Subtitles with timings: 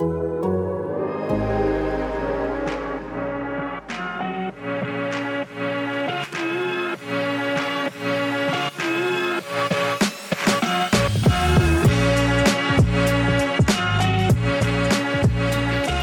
[0.00, 0.06] All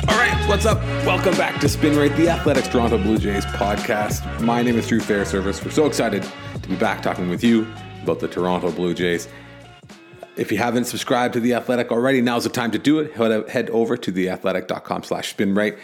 [0.08, 0.78] right, what's up?
[1.06, 4.40] Welcome back to Spin Rate, the Athletics Toronto Blue Jays podcast.
[4.40, 5.66] My name is Drew Fairservice.
[5.66, 6.24] We're so excited
[6.62, 7.68] to be back talking with you
[8.04, 9.28] about the Toronto Blue Jays.
[10.38, 13.14] If you haven't subscribed to The Athletic already, now's the time to do it.
[13.50, 15.78] Head, over to theathletic.com slash spinrate.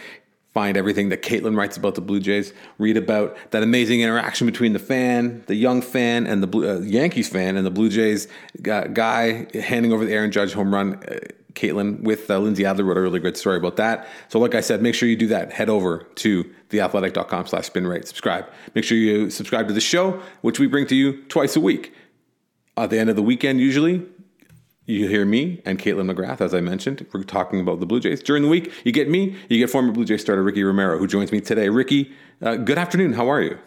[0.54, 2.52] Find everything that Kaitlyn writes about the Blue Jays.
[2.78, 6.80] Read about that amazing interaction between the fan, the young fan, and the Blue, uh,
[6.80, 8.26] Yankees fan, and the Blue Jays
[8.68, 10.94] uh, guy handing over the Aaron Judge home run.
[11.04, 11.18] Uh,
[11.52, 14.06] Kaitlyn with uh, Lindsey Adler wrote a really good story about that.
[14.28, 15.52] So, like I said, make sure you do that.
[15.52, 18.06] Head over to theathletic.com slash spin rate.
[18.06, 18.46] Subscribe.
[18.74, 21.92] Make sure you subscribe to the show, which we bring to you twice a week.
[22.76, 24.06] At the end of the weekend, usually,
[24.88, 27.06] you hear me and Kaitlyn McGrath, as I mentioned.
[27.12, 28.22] We're talking about the Blue Jays.
[28.22, 31.06] During the week, you get me, you get former Blue Jays starter Ricky Romero, who
[31.06, 31.68] joins me today.
[31.68, 33.12] Ricky, uh, good afternoon.
[33.12, 33.58] How are you?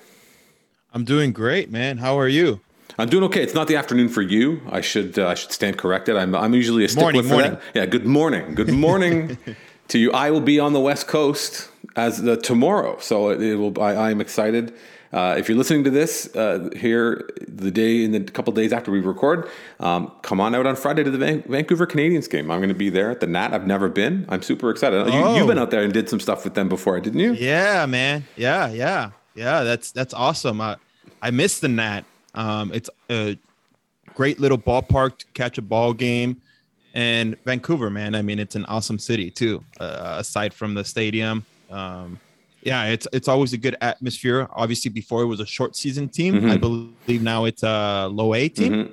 [0.94, 2.00] I'm doing great, man.
[2.00, 2.60] How are you?
[2.98, 3.44] I'm doing okay.
[3.44, 4.62] It's not the afternoon for you.
[4.70, 6.18] I should uh, I should stand corrected.
[6.18, 7.58] I'm I'm usually a stickler Morning, for morning.
[7.76, 7.86] Yeah.
[7.86, 8.56] Good morning.
[8.56, 9.38] Good morning
[9.90, 10.12] to you.
[10.12, 13.80] I will be on the West Coast as the tomorrow, so it, it will.
[13.82, 14.74] I, I'm excited.
[15.14, 18.92] Uh, if you're listening to this uh, here the day in the couple days after
[18.92, 19.50] we record,
[19.82, 22.50] um, come on out on Friday to the Van- Vancouver Canadians game.
[22.50, 23.54] I'm going to be there at the Nat.
[23.54, 24.26] I've never been.
[24.30, 25.08] I'm super excited.
[25.08, 25.36] You, Oh.
[25.38, 27.34] you've been out there and did some stuff with them before, didn't you?
[27.34, 28.24] Yeah, man.
[28.38, 29.64] Yeah, yeah, yeah.
[29.64, 30.62] That's that's awesome.
[30.62, 30.78] I
[31.22, 32.04] I missed the Nat.
[32.34, 33.38] Um, it's a
[34.16, 36.42] great little ballpark to catch a ball game,
[36.94, 38.16] and Vancouver, man.
[38.16, 39.62] I mean, it's an awesome city too.
[39.78, 42.18] Uh, aside from the stadium, um,
[42.64, 44.48] yeah, it's it's always a good atmosphere.
[44.54, 46.50] Obviously, before it was a short season team.
[46.50, 48.92] I believe now it's a low A team.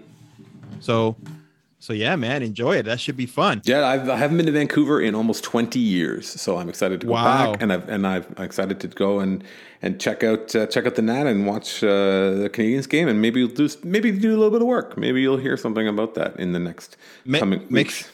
[0.80, 1.16] So,
[1.80, 2.84] so yeah, man, enjoy it.
[2.84, 3.62] That should be fun.
[3.64, 7.06] Yeah, I've, I haven't been to Vancouver in almost 20 years, so I'm excited to
[7.06, 7.52] go Wow.
[7.52, 9.42] back, and I've and I've, I'm excited to go and
[9.82, 11.86] and check out uh, check out the Nat and watch uh,
[12.42, 14.96] the Canadians game, and maybe you'll do maybe do a little bit of work.
[14.96, 17.70] Maybe you'll hear something about that in the next Ma- coming weeks.
[17.70, 18.06] make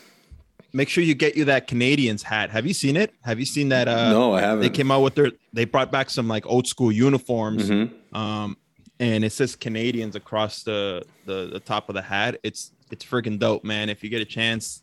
[0.89, 2.51] sure you get you that Canadians hat.
[2.51, 3.15] Have you seen it?
[3.23, 3.89] Have you seen that?
[3.89, 4.61] Uh, No, I haven't.
[4.61, 5.31] They came out with their.
[5.53, 8.17] They brought back some like old school uniforms, Mm-hmm.
[8.17, 8.57] um,
[9.01, 12.39] and it says Canadians across the, the the top of the hat.
[12.43, 13.89] It's it's freaking dope, man.
[13.89, 14.83] If you get a chance,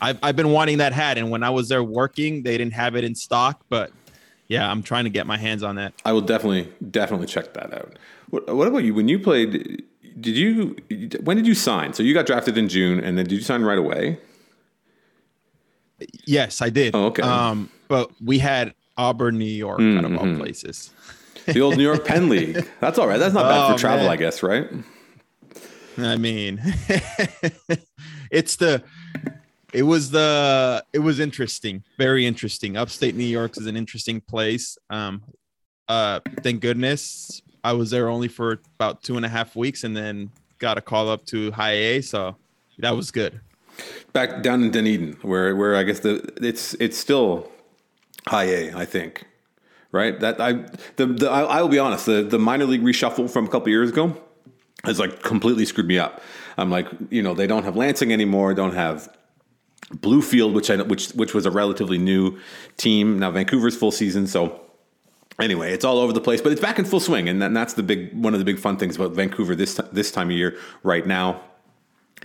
[0.00, 2.94] I've I've been wanting that hat, and when I was there working, they didn't have
[2.96, 3.90] it in stock, but
[4.48, 5.94] yeah, I'm trying to get my hands on that.
[6.04, 7.98] I will definitely definitely check that out.
[8.30, 8.94] What, what about you?
[8.94, 9.82] When you played,
[10.20, 10.76] did you
[11.22, 11.94] when did you sign?
[11.94, 14.18] So you got drafted in June, and then did you sign right away?
[16.26, 16.94] Yes, I did.
[16.94, 17.22] Oh, okay.
[17.22, 20.18] Um, but we had Auburn, New York, out of Mm-hmm.
[20.18, 20.90] all places.
[21.46, 22.66] The old New York Penn League.
[22.80, 23.18] That's all right.
[23.18, 24.10] That's not bad Oh, for travel, man.
[24.12, 24.68] I guess, right?
[25.98, 26.60] I mean,
[28.30, 28.82] it's the,
[29.72, 32.76] it was the, it was interesting, very interesting.
[32.76, 34.76] Upstate New York is an interesting place.
[34.90, 35.22] Um,
[35.88, 39.96] uh, thank goodness I was there only for about two and a half weeks, and
[39.96, 42.36] then got a call up to High A, so
[42.78, 43.40] that was good.
[44.12, 47.50] Back down in Dunedin, where where I guess the it's it's still
[48.28, 49.24] high A, I think,
[49.92, 50.18] right?
[50.20, 50.64] That I
[50.96, 53.68] the, the I, I will be honest, the the minor league reshuffle from a couple
[53.68, 54.16] years ago
[54.84, 56.20] has like completely screwed me up.
[56.58, 59.14] I'm like, you know, they don't have Lansing anymore, don't have
[59.94, 62.38] Bluefield, which I which which was a relatively new
[62.76, 63.18] team.
[63.18, 64.60] Now Vancouver's full season, so
[65.38, 67.56] anyway, it's all over the place, but it's back in full swing, and, that, and
[67.56, 70.36] that's the big one of the big fun things about Vancouver this this time of
[70.36, 71.42] year right now.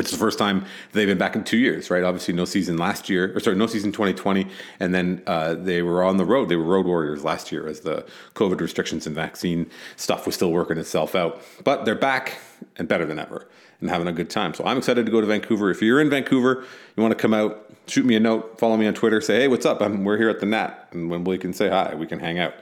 [0.01, 2.03] It's the first time they've been back in two years, right?
[2.03, 4.47] Obviously, no season last year, or sorry, no season 2020,
[4.79, 6.49] and then uh, they were on the road.
[6.49, 8.05] They were road warriors last year as the
[8.35, 11.41] COVID restrictions and vaccine stuff was still working itself out.
[11.63, 12.39] But they're back
[12.77, 13.47] and better than ever
[13.79, 14.53] and having a good time.
[14.53, 15.69] So I'm excited to go to Vancouver.
[15.69, 16.65] If you're in Vancouver,
[16.95, 19.47] you want to come out, shoot me a note, follow me on Twitter, say, hey,
[19.47, 19.81] what's up?
[19.81, 22.39] I'm, we're here at the Nat, and when we can say hi, we can hang
[22.39, 22.53] out.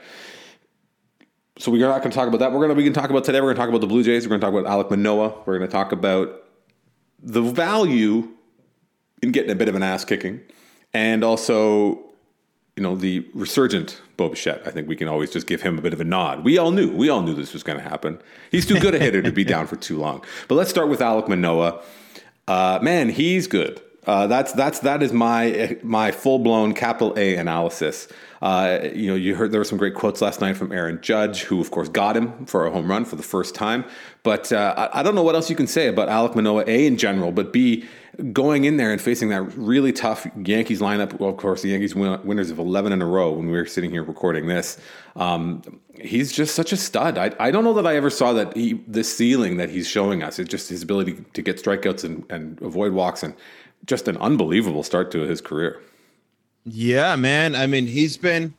[1.58, 2.52] So we're not going to talk about that.
[2.52, 3.40] We're going to we can talk about today.
[3.40, 4.24] We're going to talk about the Blue Jays.
[4.24, 5.42] We're going to talk about Alek Manoah.
[5.44, 6.39] We're going to talk about
[7.22, 8.28] the value
[9.22, 10.40] in getting a bit of an ass kicking,
[10.94, 11.98] and also,
[12.76, 14.62] you know, the resurgent Bo Bichette.
[14.66, 16.44] I think we can always just give him a bit of a nod.
[16.44, 18.20] We all knew, we all knew this was going to happen.
[18.50, 20.24] He's too good a hitter to be down for too long.
[20.48, 21.82] But let's start with Alek Manoah.
[22.48, 23.80] Uh, man, he's good.
[24.06, 28.08] Uh, that's that's that is my my full blown capital A analysis.
[28.42, 31.42] Uh, you know, you heard there were some great quotes last night from Aaron Judge,
[31.42, 33.84] who of course got him for a home run for the first time.
[34.22, 36.86] But uh, I, I, don't know what else you can say about Alek Manoah, A
[36.86, 37.84] in general, but B
[38.32, 41.18] going in there and facing that really tough Yankees lineup.
[41.18, 43.66] Well, of course, the Yankees win, winners of eleven in a row when we were
[43.66, 44.78] sitting here recording this.
[45.16, 47.18] Um, he's just such a stud.
[47.18, 50.22] I, I don't know that I ever saw that he the ceiling that he's showing
[50.22, 50.38] us.
[50.38, 53.34] It's just his ability to get strikeouts and, and avoid walks and
[53.84, 55.80] just an unbelievable start to his career.
[56.72, 57.54] Yeah, man.
[57.54, 58.54] I mean, he's been.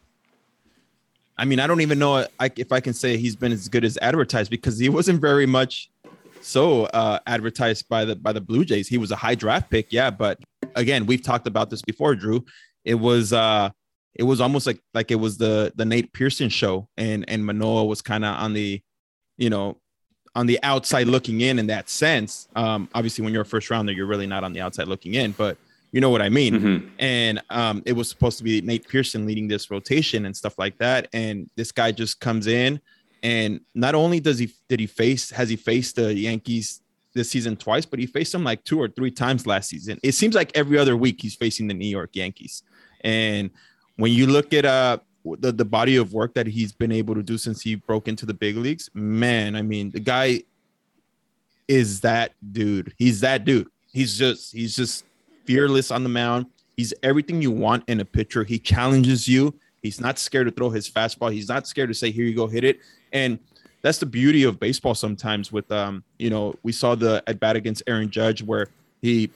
[1.38, 3.98] I mean, I don't even know if I can say he's been as good as
[4.02, 5.90] advertised because he wasn't very much
[6.42, 8.88] so uh, advertised by the by the Blue Jays.
[8.88, 10.40] He was a high draft pick, yeah, but
[10.76, 12.46] again, we've talked about this before, Drew.
[12.84, 13.70] It was uh
[14.16, 17.86] it was almost like like it was the the Nate Pearson show and and Manoah
[17.86, 18.82] was kind of on the
[19.38, 19.78] you know
[20.36, 22.48] on the outside looking in in that sense.
[22.56, 25.32] Um, obviously, when you're a first rounder, you're really not on the outside looking in,
[25.32, 25.58] but
[25.92, 26.54] you know what I mean.
[26.54, 26.88] Mm-hmm.
[27.00, 30.78] And um, it was supposed to be Nate Pearson leading this rotation and stuff like
[30.78, 31.08] that.
[31.14, 32.80] And this guy just comes in,
[33.24, 36.82] and not only does he did he face has he faced the Yankees
[37.14, 40.00] this season twice, but he faced them like two or three times last season.
[40.02, 42.64] It seems like every other week he's facing the New York Yankees.
[43.02, 43.52] And
[43.98, 47.22] when you look at uh the, the body of work that he's been able to
[47.22, 50.44] do since he broke into the big leagues, man, I mean, the guy
[51.68, 52.94] is that dude.
[52.98, 53.68] He's that dude.
[53.92, 55.06] He's just he's just
[55.46, 56.46] fearless on the mound.
[56.78, 58.44] He's everything you want in a pitcher.
[58.44, 59.54] He challenges you.
[59.82, 61.32] He's not scared to throw his fastball.
[61.32, 62.80] He's not scared to say, "Here you go, hit it."
[63.12, 63.40] And
[63.82, 64.96] that's the beauty of baseball.
[64.96, 68.68] Sometimes with um, you know, we saw the at bat against Aaron Judge where
[69.02, 69.32] he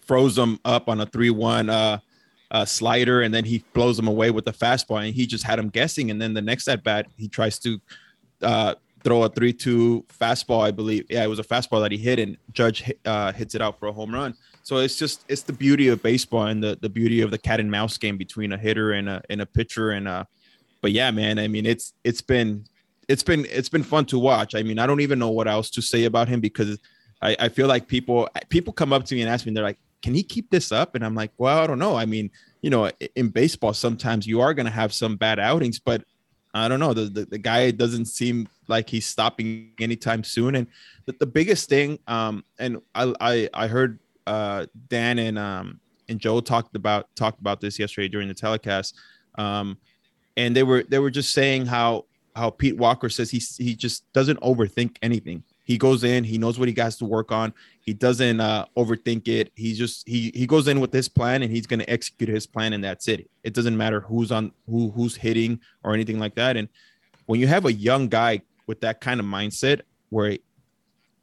[0.00, 1.98] froze him up on a three-one uh,
[2.52, 5.58] uh, slider, and then he blows him away with the fastball, and he just had
[5.58, 6.10] him guessing.
[6.10, 7.80] And then the next at bat, he tries to
[8.42, 11.06] uh, throw a three-two fastball, I believe.
[11.08, 13.88] Yeah, it was a fastball that he hit, and Judge uh, hits it out for
[13.88, 14.34] a home run.
[14.66, 17.60] So it's just it's the beauty of baseball and the the beauty of the cat
[17.60, 20.24] and mouse game between a hitter and a and a pitcher and uh.
[20.82, 22.64] But yeah, man, I mean it's it's been
[23.06, 24.56] it's been it's been fun to watch.
[24.56, 26.80] I mean, I don't even know what else to say about him because
[27.22, 29.78] I, I feel like people people come up to me and ask me, they're like,
[30.02, 30.96] can he keep this up?
[30.96, 31.94] And I'm like, well, I don't know.
[31.94, 35.78] I mean, you know, in baseball, sometimes you are going to have some bad outings,
[35.78, 36.02] but
[36.54, 36.92] I don't know.
[36.92, 40.56] The, the, the, guy doesn't seem like he's stopping anytime soon.
[40.56, 40.66] And
[41.04, 46.20] the, the biggest thing, um, and I, I, I heard uh, Dan and um, and
[46.20, 48.96] Joe talked about talked about this yesterday during the telecast.
[49.36, 49.78] Um,
[50.36, 54.10] and they were they were just saying how how Pete Walker says he he just
[54.12, 55.42] doesn't overthink anything.
[55.64, 57.52] He goes in, he knows what he has to work on.
[57.80, 59.50] He doesn't uh, overthink it.
[59.56, 62.46] He just he he goes in with his plan and he's going to execute his
[62.46, 63.28] plan, and that's it.
[63.42, 66.56] It doesn't matter who's on who who's hitting or anything like that.
[66.56, 66.68] And
[67.26, 69.80] when you have a young guy with that kind of mindset,
[70.10, 70.38] where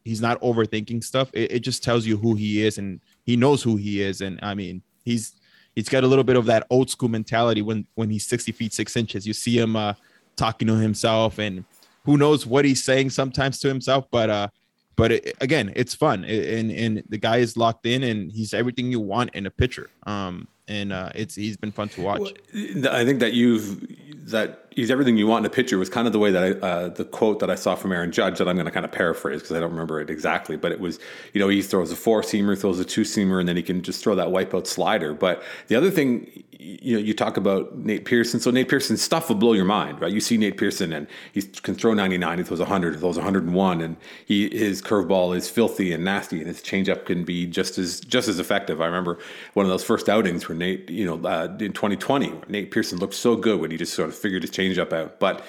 [0.04, 3.64] he's not overthinking stuff, it, it just tells you who he is, and he knows
[3.64, 4.22] who he is.
[4.22, 5.34] And I mean, he's
[5.76, 8.74] he's got a little bit of that old school mentality when when he's 60 feet
[8.74, 9.26] six inches.
[9.26, 9.76] You see him.
[9.76, 9.94] Uh,
[10.36, 11.64] talking to himself and
[12.06, 14.48] who knows what he's saying sometimes to himself but uh
[14.96, 18.92] but it, again it's fun and and the guy is locked in and he's everything
[18.92, 22.94] you want in a pitcher um and uh it's he's been fun to watch well,
[22.94, 23.86] i think that you've
[24.30, 26.66] that he's everything you want in a pitcher was kind of the way that I,
[26.66, 28.92] uh, the quote that I saw from Aaron Judge that I'm going to kind of
[28.92, 31.00] paraphrase because I don't remember it exactly, but it was,
[31.34, 33.81] you know, he throws a four seamer, throws a two seamer, and then he can
[33.81, 35.14] just throw that wipeout slider.
[35.14, 38.40] But the other thing, you know, you talk about Nate Pearson.
[38.40, 40.12] So Nate Pearson's stuff will blow your mind, right?
[40.12, 43.82] You see Nate Pearson and he can throw 99, he throws 100, he throws 101,
[43.82, 48.00] and he his curveball is filthy and nasty, and his changeup can be just as
[48.00, 48.82] just as effective.
[48.82, 49.20] I remember
[49.53, 53.15] one of those first outings where Nate, you know, uh, in 2020, Nate Pearson looked
[53.15, 54.62] so good when he just sort of figured his changeup
[54.93, 55.43] out, but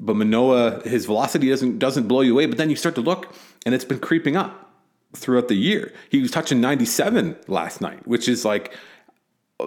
[0.00, 2.46] but Manoah, his velocity doesn't doesn't blow you away.
[2.46, 3.34] But then you start to look,
[3.66, 4.70] and it's been creeping up
[5.14, 5.92] throughout the year.
[6.10, 8.76] He was touching 97 last night, which is like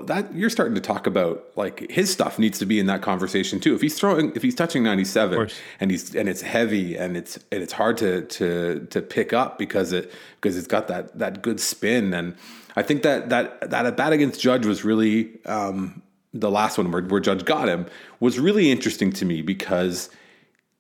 [0.04, 3.60] that you're starting to talk about like his stuff needs to be in that conversation
[3.60, 3.76] too.
[3.76, 5.38] If he's throwing, if he's touching 97
[5.82, 9.58] and he's and it's heavy and it's and it's hard to to to pick up
[9.58, 12.36] because it because it's got that that good spin and
[12.76, 16.02] I think that that that at bat against Judge was really um,
[16.34, 17.88] the last one where, where Judge got him
[18.20, 20.10] was really interesting to me because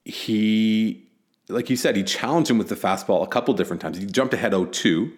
[0.06, 1.08] he
[1.50, 3.98] like you said he challenged him with the fastball a couple different times.
[3.98, 5.12] He jumped ahead 0-2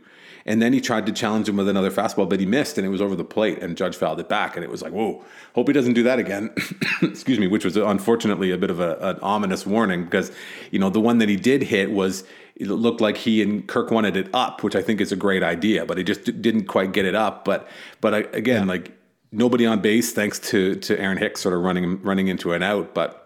[0.45, 2.89] and then he tried to challenge him with another fastball, but he missed and it
[2.89, 4.55] was over the plate and Judge fouled it back.
[4.55, 5.23] And it was like, whoa,
[5.55, 6.53] hope he doesn't do that again.
[7.01, 10.31] Excuse me, which was unfortunately a bit of a, an ominous warning because,
[10.71, 12.25] you know, the one that he did hit was,
[12.55, 15.43] it looked like he and Kirk wanted it up, which I think is a great
[15.43, 17.45] idea, but he just didn't quite get it up.
[17.45, 17.67] But,
[18.01, 18.73] but I, again, yeah.
[18.73, 18.91] like
[19.33, 22.93] nobody on base thanks to, to Aaron Hicks sort of running, running into an out.
[22.93, 23.23] But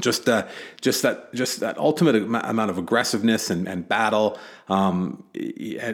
[0.00, 0.46] just uh,
[0.80, 4.38] just that just that ultimate amount of aggressiveness and, and battle
[4.68, 5.22] um,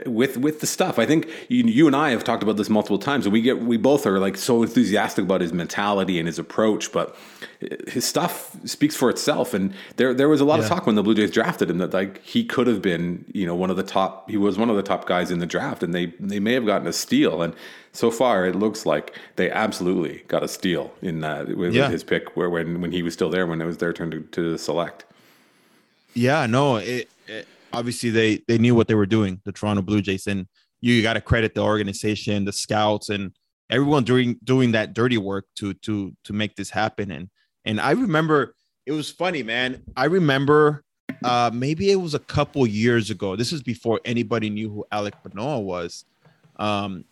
[0.06, 0.98] with with the stuff.
[0.98, 3.60] I think you, you and I have talked about this multiple times, and we get
[3.60, 7.14] we both are like so enthusiastic about his mentality and his approach, but
[7.88, 9.52] his stuff speaks for itself.
[9.52, 10.64] And there there was a lot yeah.
[10.64, 13.44] of talk when the Blue Jays drafted him that like he could have been you
[13.44, 14.30] know one of the top.
[14.30, 16.64] He was one of the top guys in the draft, and they they may have
[16.64, 17.42] gotten a steal.
[17.42, 17.54] And
[17.92, 21.82] so far, it looks like they absolutely got a steal in that with, yeah.
[21.82, 24.10] with his pick, where when when he was still there, when it was their turn
[24.10, 25.04] to, to select.
[26.14, 30.02] Yeah, no, it, it obviously they they knew what they were doing, the Toronto Blue
[30.02, 30.46] Jays, and
[30.80, 33.32] you got to credit the organization, the scouts, and
[33.70, 37.10] everyone doing doing that dirty work to to to make this happen.
[37.10, 37.28] And
[37.64, 38.54] and I remember
[38.86, 39.82] it was funny, man.
[39.96, 40.84] I remember
[41.24, 43.36] uh maybe it was a couple years ago.
[43.36, 46.04] This is before anybody knew who Alek Manoah was.
[46.56, 47.04] Um,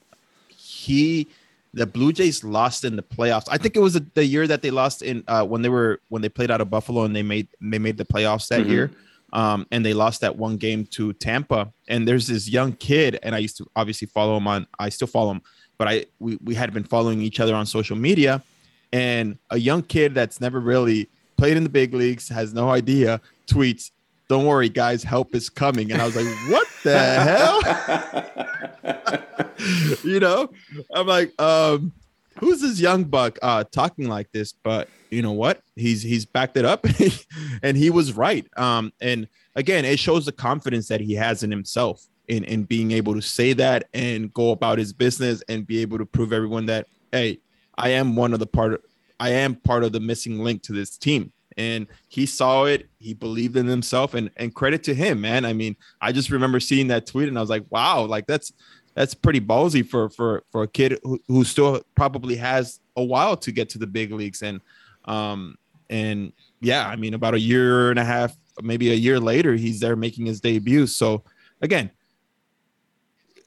[0.88, 1.28] he
[1.75, 3.45] the Blue Jays lost in the playoffs.
[3.50, 6.23] I think it was the year that they lost in uh, when they were when
[6.23, 8.71] they played out of Buffalo and they made they made the playoffs that mm-hmm.
[8.71, 8.90] year.
[9.35, 11.71] Um, and they lost that one game to Tampa.
[11.87, 14.66] And there's this young kid, and I used to obviously follow him on.
[14.78, 15.42] I still follow him,
[15.76, 18.42] but I we we had been following each other on social media.
[18.90, 23.21] And a young kid that's never really played in the big leagues has no idea
[23.47, 23.90] tweets
[24.28, 25.90] don't worry, guys, help is coming.
[25.90, 29.09] And I was like, what the hell?
[30.04, 30.50] you know,
[30.95, 31.92] I'm like, um,
[32.38, 34.52] who's this young buck uh talking like this?
[34.52, 35.62] But you know what?
[35.76, 36.85] He's he's backed it up
[37.62, 38.47] and he was right.
[38.57, 42.92] Um, and again, it shows the confidence that he has in himself in, in being
[42.92, 46.66] able to say that and go about his business and be able to prove everyone
[46.66, 47.40] that, hey,
[47.76, 48.83] I am one of the part
[49.21, 52.88] I am part of the missing link to this team and he saw it.
[52.98, 55.44] He believed in himself, and and credit to him, man.
[55.44, 58.52] I mean, I just remember seeing that tweet, and I was like, wow, like that's
[58.94, 63.36] that's pretty ballsy for for for a kid who, who still probably has a while
[63.36, 64.60] to get to the big leagues, and
[65.04, 65.58] um
[65.90, 69.80] and yeah, I mean, about a year and a half, maybe a year later, he's
[69.80, 70.86] there making his debut.
[70.86, 71.24] So
[71.60, 71.90] again,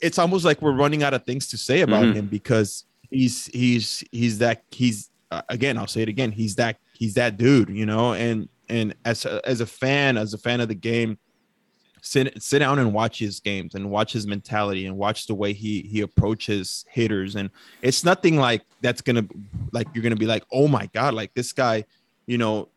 [0.02, 2.20] it's almost like we're running out of things to say about mm-hmm.
[2.20, 6.78] him because he's he's he's that he's uh, again i'll say it again he's that
[7.02, 8.14] he's that dude, you know.
[8.14, 11.18] And and as a, as a fan, as a fan of the game,
[12.02, 15.52] sit sit down and watch his games and watch his mentality and watch the way
[15.52, 17.36] he he approaches hitters.
[17.36, 17.50] And
[17.82, 19.26] it's nothing like that's gonna
[19.74, 21.84] like you're gonna be like, oh my god, like this guy,
[22.28, 22.70] you know.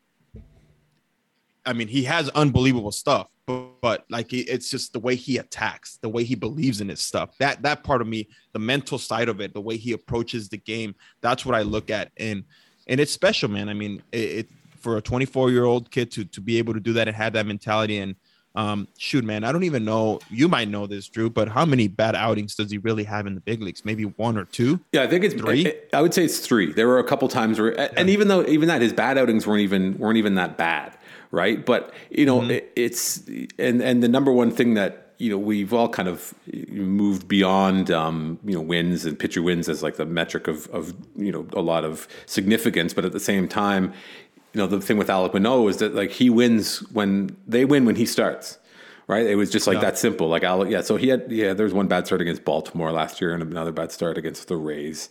[1.67, 5.99] I mean, he has unbelievable stuff, but, but like it's just the way he attacks,
[6.03, 7.37] the way he believes in his stuff.
[7.39, 10.59] That that part of me, the mental side of it, the way he approaches the
[10.59, 12.11] game, that's what I look at.
[12.17, 12.45] And
[12.87, 13.69] and it's special, man.
[13.69, 14.49] I mean, it, it
[14.79, 17.33] for a 24 year old kid to to be able to do that and have
[17.35, 18.17] that mentality and
[18.57, 20.21] um, shoot, man, I don't even know.
[20.31, 23.35] You might know this, Drew, but how many bad outings does he really have in
[23.35, 23.85] the big leagues?
[23.85, 24.79] Maybe one or two.
[24.93, 25.73] Yeah, I think it's three.
[25.93, 26.73] I would say it's three.
[26.73, 27.89] There were a couple times where, yeah.
[27.97, 30.97] and even though even that his bad outings weren't even weren't even that bad,
[31.33, 31.67] right?
[31.67, 32.53] But you know, mm-hmm.
[32.53, 33.23] it, it's
[33.59, 36.35] and and the number one thing that you know we've all kind of
[36.69, 40.95] moved beyond um, you know wins and pitcher wins as like the metric of of
[41.17, 43.93] you know a lot of significance, but at the same time,
[44.53, 47.85] you know the thing with Alek Manoah is that like he wins when they win
[47.85, 48.59] when he starts.
[49.07, 49.83] Right, it was just like yeah.
[49.83, 50.29] that simple.
[50.29, 50.81] Like Alek, yeah.
[50.81, 51.53] So he had, yeah.
[51.53, 54.57] There was one bad start against Baltimore last year, and another bad start against the
[54.57, 55.11] Rays,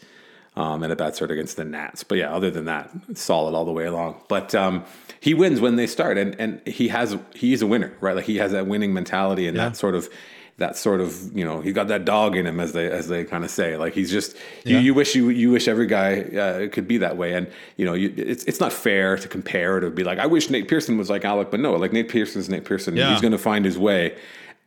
[0.56, 2.04] um, and a bad start against the Nats.
[2.04, 4.22] But yeah, other than that, solid all the way along.
[4.28, 4.84] But um,
[5.20, 8.16] he wins when they start, and and he has he's a winner, right?
[8.16, 9.70] Like he has that winning mentality and yeah.
[9.70, 10.10] that sort of
[10.58, 13.24] that sort of you know he got that dog in him as they as they
[13.24, 14.78] kind of say like he's just yeah.
[14.78, 17.86] you, you wish you you wish every guy uh, could be that way and you
[17.86, 20.68] know you, it's it's not fair to compare it to be like I wish Nate
[20.68, 23.12] Pearson was like Alek but no like Nate Pearson's Nate Pearson yeah.
[23.12, 24.16] he's going to find his way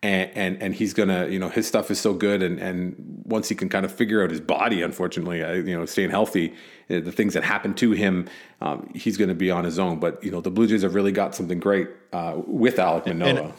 [0.02, 3.48] and, and and he's gonna you know his stuff is so good and and once
[3.48, 6.52] he can kind of figure out his body unfortunately uh, you know staying healthy
[6.90, 8.28] uh, the things that happen to him
[8.60, 11.12] um, he's to be on his own but you know the Blue Jays have really
[11.12, 13.52] got something great uh, with Alek Manoah.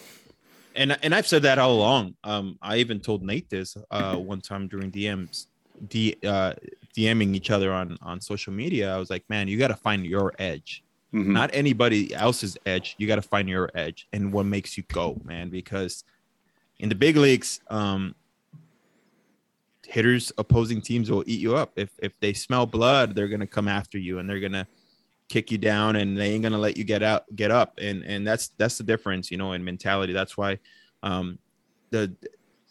[0.75, 2.15] And, and, and I've said that all along.
[2.23, 5.47] Um, I even told Nate this uh, one time during DMs,
[5.87, 6.53] D, uh,
[6.95, 8.93] DMing each other on on social media.
[8.93, 10.83] I was like, man, you got to find your edge.
[11.13, 11.33] Mm-hmm.
[11.33, 12.95] Not anybody else's edge.
[12.97, 15.49] You got to find your edge and what makes you go, man.
[15.49, 16.03] Because
[16.79, 18.15] in the big leagues, um,
[19.85, 21.71] hitters, opposing teams will eat you up.
[21.75, 24.67] If if they smell blood, they're gonna come after you and they're gonna
[25.29, 27.79] kick you down and they ain't gonna let you get out, get up.
[27.81, 30.13] And and that's that's the difference, you know, in mentality.
[30.13, 30.59] That's why
[31.03, 31.39] um
[31.89, 32.13] the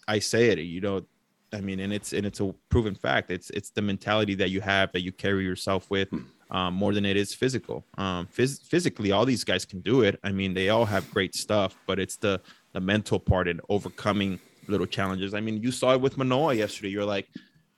[0.07, 1.05] I say it, you know,
[1.53, 3.31] I mean, and it's and it's a proven fact.
[3.31, 6.09] It's it's the mentality that you have that you carry yourself with.
[6.49, 7.85] Um, more than it is physical.
[7.99, 10.21] Um, phys- physically, all these guys can do it.
[10.23, 12.41] I mean, they all have great stuff, but it's the
[12.77, 15.33] the mental part and overcoming little challenges.
[15.33, 16.91] I mean, you saw it with Manoah yesterday.
[16.91, 17.27] You're like,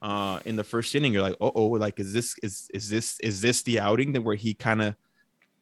[0.03, 3.17] uh, in the first inning, you're like, oh, oh, like is this is is this
[3.21, 4.97] is this the outing that where he kind of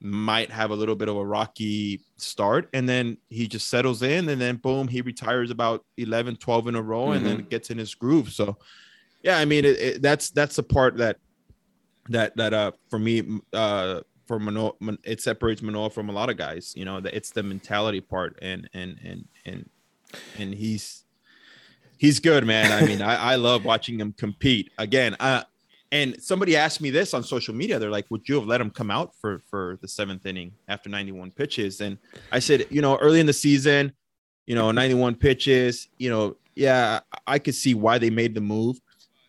[0.00, 4.28] might have a little bit of a rocky start and then he just settles in
[4.28, 7.37] and then boom he retires about 11 12 in a row and Mm-hmm.
[7.38, 8.59] then gets in his groove so
[9.23, 11.16] yeah i mean it, it, that's that's the part that
[12.11, 14.73] that that uh for me uh for Manoah,
[15.04, 18.68] it separates Manoah from a lot of guys you know it's the mentality part and
[18.75, 19.71] and and and
[20.38, 21.04] and he's
[21.99, 22.71] he's good man.
[22.73, 24.71] I mean i i love watching him compete.
[24.78, 25.42] Again uh
[25.92, 27.78] and somebody asked me this on social media.
[27.78, 30.88] They're like would you have let him come out for for the seventh inning after
[30.88, 31.80] 91 pitches?
[31.80, 31.99] And
[32.33, 33.92] i said you know early in the season
[34.47, 38.80] you know 91 pitches you know yeah i could see why they made the move.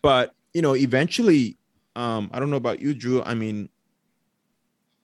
[0.02, 1.56] But you know eventually
[1.96, 3.22] um i don't know about you drew.
[3.22, 3.68] I mean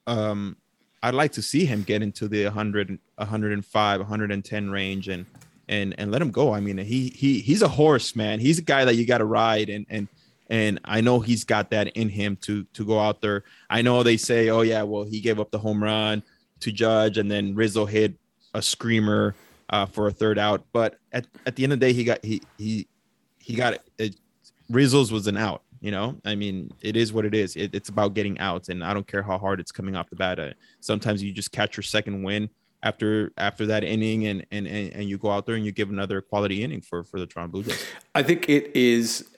[0.06, 0.56] um
[1.02, 5.26] i'd like to see him get into the 100 105 110 range and
[5.68, 8.62] and and let him go i mean he he he's a horse man he's a
[8.62, 10.08] guy that you got to ride and and
[10.50, 13.44] and I know he's got that in him to to go out there.
[13.70, 16.23] I know they say, "Oh yeah, well he gave up the home run
[16.61, 18.14] to Judge, and then Rizzo hit
[18.52, 19.34] a screamer
[19.70, 22.25] uh, for a third out." But at, at the end of the day, he got
[22.25, 22.87] he he
[23.38, 23.82] he got it.
[23.99, 24.16] it.
[24.70, 25.62] Rizzo's was an out.
[25.85, 27.57] You know, I mean, it is what it is.
[27.57, 30.17] It, it's about getting out, and I don't care how hard it's coming off the
[30.17, 30.41] bat.
[30.41, 32.49] Uh, sometimes you just catch your second win
[32.83, 36.23] after after that inning, and and and, you go out there and you give another
[36.23, 37.85] quality inning for for the Toronto Blue Jays.
[38.14, 39.29] I think it is.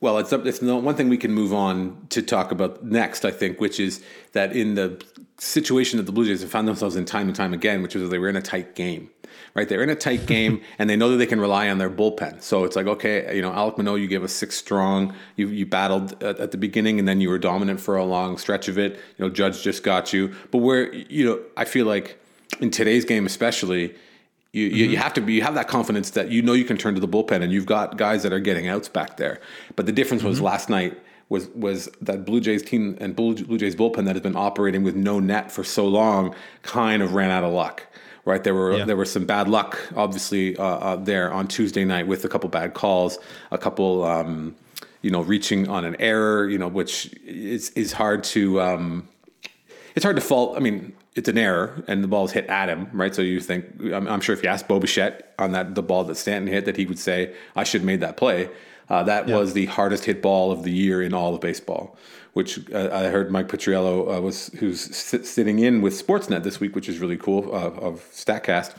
[0.00, 3.24] Well, it's it's the one thing we can move on to talk about next.
[3.24, 5.04] I think, which is that in the
[5.38, 8.08] situation that the Blue Jays have found themselves in time and time again, which is
[8.10, 9.10] they were in a tight game,
[9.54, 9.68] right?
[9.68, 12.42] They're in a tight game, and they know that they can rely on their bullpen.
[12.42, 15.14] So it's like, okay, you know, Alek Manoah, you gave us six strong.
[15.36, 18.38] You you battled at, at the beginning, and then you were dominant for a long
[18.38, 18.94] stretch of it.
[19.18, 22.20] You know, Judge just got you, but where you know, I feel like
[22.60, 23.94] in today's game, especially.
[24.52, 25.02] You, you, you mm-hmm.
[25.02, 27.06] have to be you have that confidence that you know you can turn to the
[27.06, 29.40] bullpen and you've got guys that are getting outs back there.
[29.76, 30.46] But the difference was mm-hmm.
[30.46, 30.98] last night
[31.30, 34.82] was was that Blue Jays team and Blue, Blue Jays bullpen that has been operating
[34.82, 37.86] with no net for so long kind of ran out of luck.
[38.24, 38.84] Right there were Yeah.
[38.84, 42.48] there was some bad luck obviously uh, uh, there on Tuesday night with a couple
[42.50, 43.18] bad calls,
[43.50, 44.54] a couple um,
[45.02, 48.60] you know reaching on an error, you know which is is hard to.
[48.60, 49.08] Um,
[49.96, 50.56] it's hard to fault.
[50.56, 53.12] I mean, it's an error, and the ball's hit at him, right?
[53.12, 56.04] So you think I'm, I'm sure if you asked Bo Bichette on that the ball
[56.04, 58.48] that Stanton hit, that he would say, "I should have made that play."
[58.88, 61.96] Uh, that was the hardest hit ball of the year in all of baseball.
[62.32, 66.60] Which uh, I heard Mike Petriello uh, was who's sit, sitting in with Sportsnet this
[66.60, 68.76] week, which is really cool uh, of Statcast.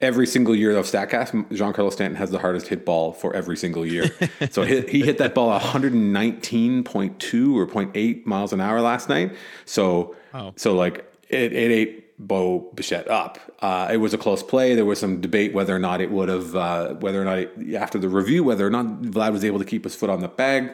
[0.00, 3.86] Every single year of Statcast, Giancarlo Stanton has the hardest hit ball for every single
[3.86, 4.10] year.
[4.50, 9.34] so he, he hit that ball 119.2 or 0.8 miles an hour last night.
[9.64, 10.52] So Wow.
[10.56, 13.38] so like it, it ate Bo Bichette up.
[13.60, 14.74] Uh, it was a close play.
[14.74, 17.74] There was some debate whether or not it would have, uh, whether or not it,
[17.74, 20.28] after the review, whether or not Vlad was able to keep his foot on the
[20.28, 20.72] bag.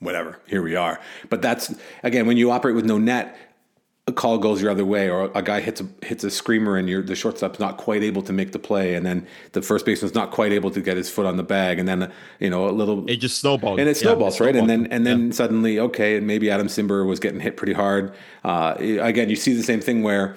[0.00, 0.38] Whatever.
[0.46, 0.98] Here we are.
[1.28, 3.36] But that's again when you operate with no net,
[4.06, 6.88] a call goes your other way, or a guy hits a hits a screamer, and
[6.88, 10.14] you're, the shortstop's not quite able to make the play, and then the first baseman's
[10.14, 12.72] not quite able to get his foot on the bag, and then you know a
[12.72, 14.56] little It just snowballs, and it Yeah, snowballs, right?
[14.56, 18.14] And then and then suddenly, okay, and maybe Adam Cimber was getting hit pretty hard.
[18.44, 20.36] Uh, again, you see the same thing where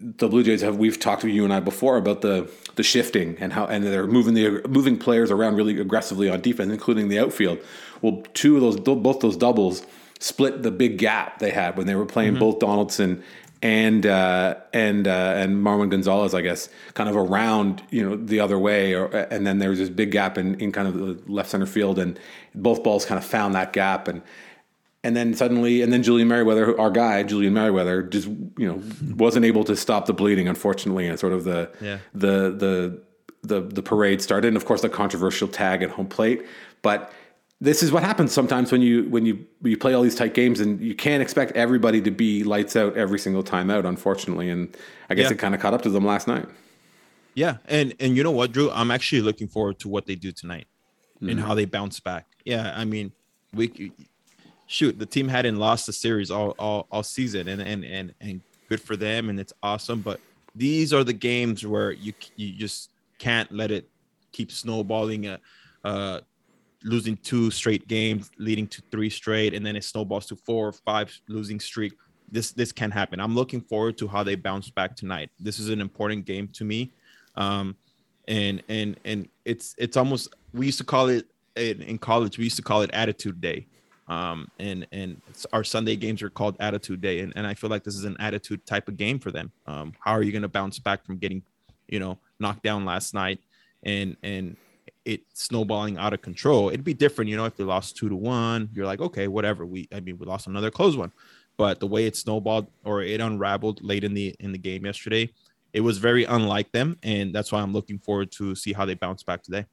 [0.00, 0.76] the Blue Jays have.
[0.76, 4.06] We've talked to you and I before about the the shifting and how and they're
[4.06, 7.58] moving the moving players around really aggressively on defense, including the outfield.
[8.00, 9.84] Well, two of those, both those doubles
[10.18, 13.22] split the big gap they had when they were playing both Donaldson
[13.62, 18.40] and uh, and uh, and Marwin Gonzalez, I guess, kind of around you know the
[18.40, 21.18] other way, or and then there was this big gap in, in kind of the
[21.30, 22.18] left center field, and
[22.54, 24.22] both balls kind of found that gap, and
[25.02, 28.82] and then suddenly, and then Julian Merryweather, our guy Julian Merryweather, just you know
[29.16, 31.98] wasn't able to stop the bleeding, unfortunately, and sort of the Yeah.
[32.14, 33.02] the the
[33.42, 36.44] the the parade started, and of course the controversial tag at home plate,
[36.82, 37.12] but
[37.62, 40.60] this is what happens sometimes when you when you you play all these tight games
[40.60, 44.74] and you can't expect everybody to be lights out every single time out unfortunately and
[45.10, 45.32] i guess Yeah.
[45.34, 46.46] it kind of caught up to them last night
[47.34, 48.70] Yeah, and and you know what, Drew?
[48.70, 50.68] I'm actually looking forward to what they do tonight
[51.20, 51.38] and mm-hmm.
[51.40, 52.26] how they bounce back.
[52.46, 53.12] Yeah, I mean,
[53.52, 53.92] we
[54.70, 58.40] shoot the team hadn't lost the series all all, all season, and and and and
[58.68, 60.00] good for them, and it's awesome.
[60.00, 60.20] But
[60.54, 63.88] these are the games where you you just can't let it
[64.32, 65.26] keep snowballing.
[65.26, 65.38] Uh,
[65.84, 66.20] uh,
[66.82, 70.72] losing two straight games, leading to three straight, and then it snowballs to four or
[70.72, 71.92] five losing streak.
[72.30, 73.20] This this can happen.
[73.20, 75.30] I'm looking forward to how they bounce back tonight.
[75.38, 76.92] This is an important game to me
[77.36, 77.76] um
[78.28, 82.44] and and and it's it's almost we used to call it in, in college we
[82.44, 83.66] used to call it attitude day
[84.10, 87.84] um and and our sunday games are called attitude day and, and i feel like
[87.84, 90.48] this is an attitude type of game for them um how are you going to
[90.48, 91.42] bounce back from getting
[91.88, 93.38] you know knocked down last night
[93.84, 94.56] and and
[95.04, 96.68] it snowballing out of control.
[96.68, 99.64] It'd be different, you know, if they lost two to one, you're like, okay, whatever.
[99.64, 101.12] We, I mean, we lost another close one,
[101.56, 105.30] but the way it snowballed or it unraveled late in the in the game yesterday,
[105.72, 108.94] it was very unlike them, and that's why I'm looking forward to see how they
[108.94, 109.66] bounce back today.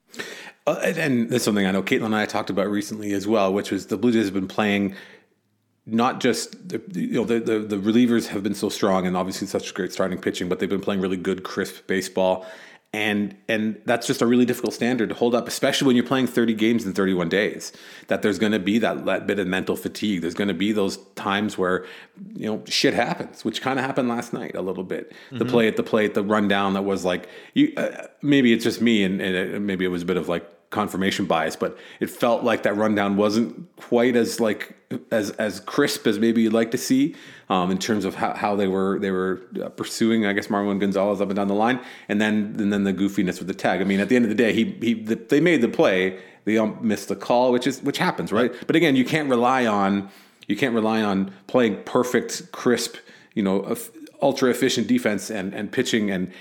[0.65, 3.53] Uh, and, and that's something I know Kaitlyn and I talked about recently as well,
[3.53, 4.95] which was the Blue Jays have been playing
[5.87, 9.47] not just the, you know the, the, the relievers have been so strong and obviously
[9.47, 12.45] such great starting pitching, but they've been playing really good crisp baseball,
[12.97, 16.25] and and that's just a really difficult standard to hold up, especially when you're playing
[16.25, 17.71] 30 games in 31 days.
[18.07, 20.21] That there's going to be that, that bit of mental fatigue.
[20.21, 21.85] There's going to be those times where
[22.33, 25.11] you know shit happens, which kind of happened last night a little bit.
[25.11, 25.37] Mm-hmm.
[25.37, 27.71] The play at the plate, the rundown that was like you.
[27.77, 30.49] Uh, maybe it's just me, and, and it, maybe it was a bit of like
[30.69, 34.75] confirmation bias, but it felt like that rundown wasn't quite as like
[35.11, 37.15] as as crisp as maybe you'd like to see
[37.49, 40.25] um, in terms of how, how they were they were uh, pursuing.
[40.25, 43.39] I guess Marwin Gonzalez up and down the line, and then and then the goofiness
[43.39, 43.81] with the tag.
[43.81, 46.19] I mean, at the end of the day, he he the, they made the play.
[46.45, 48.53] They missed the call, which is which happens, right?
[48.67, 50.09] But again, you can't rely on
[50.47, 52.95] you can't rely on playing perfect, crisp,
[53.33, 53.75] you know,
[54.21, 56.31] ultra efficient defense and and pitching and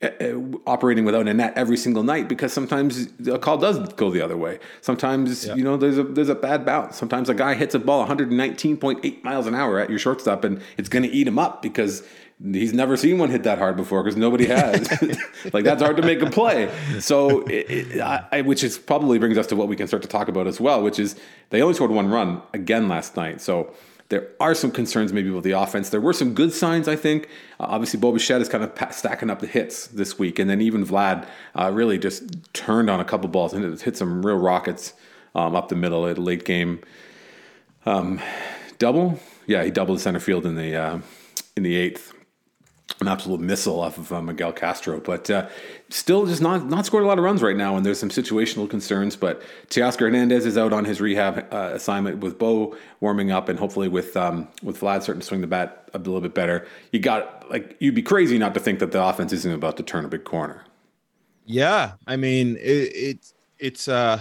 [0.00, 4.10] Uh, uh, operating without a net every single night because sometimes a call does go
[4.12, 4.60] the other way.
[4.80, 5.56] Sometimes yeah.
[5.56, 6.96] you know there's a there's a bad bounce.
[6.96, 10.88] Sometimes a guy hits a ball 119.8 miles an hour at your shortstop and it's
[10.88, 12.04] going to eat him up because
[12.40, 14.88] he's never seen one hit that hard before because nobody has.
[15.52, 16.70] like that's hard to make a play.
[17.00, 20.08] So, it, it, I, which is probably brings us to what we can start to
[20.08, 21.16] talk about as well, which is
[21.50, 23.40] they only scored one run again last night.
[23.40, 23.74] So
[24.08, 25.90] there are some concerns maybe with the offense.
[25.90, 27.28] There were some good signs, I think.
[27.60, 30.60] Uh, obviously, Bo Bichette is kind of stacking up the hits this week, and then
[30.60, 34.94] even Vlad uh, really just turned on a couple balls and hit some real rockets
[35.34, 36.80] um, up the middle at a late game
[37.86, 38.20] um,
[38.78, 39.18] double.
[39.46, 40.98] Yeah, he doubled the center field in the uh,
[41.56, 42.12] in the eighth
[43.00, 45.48] an absolute missile off of uh, Miguel Castro, but uh,
[45.88, 47.76] still just not not scored a lot of runs right now.
[47.76, 49.14] And there's some situational concerns.
[49.14, 53.58] But Teoscar Hernandez is out on his rehab uh, assignment with Bo warming up, and
[53.58, 56.66] hopefully with um, with Vlad starting to swing the bat a little bit better.
[56.92, 59.82] You got like you'd be crazy not to think that the offense isn't about to
[59.82, 60.64] turn a big corner.
[61.44, 64.20] Yeah, I mean it, it's it's uh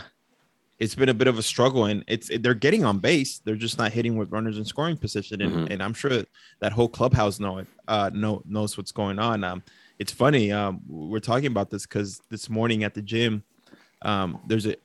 [0.79, 3.39] it's been a bit of a struggle and it's they're getting on base.
[3.39, 5.71] They're just not hitting with runners in scoring position and, mm-hmm.
[5.71, 6.23] and i'm sure
[6.59, 9.43] that whole clubhouse know it uh know, knows what's going on.
[9.43, 9.63] Um
[9.99, 13.43] it's funny um we're talking about this because this morning at the gym
[14.03, 14.75] um there's a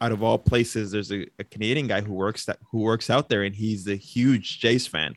[0.00, 3.28] out of all places there's a, a, canadian guy who works that who works out
[3.28, 5.14] there and he's a huge jays fan.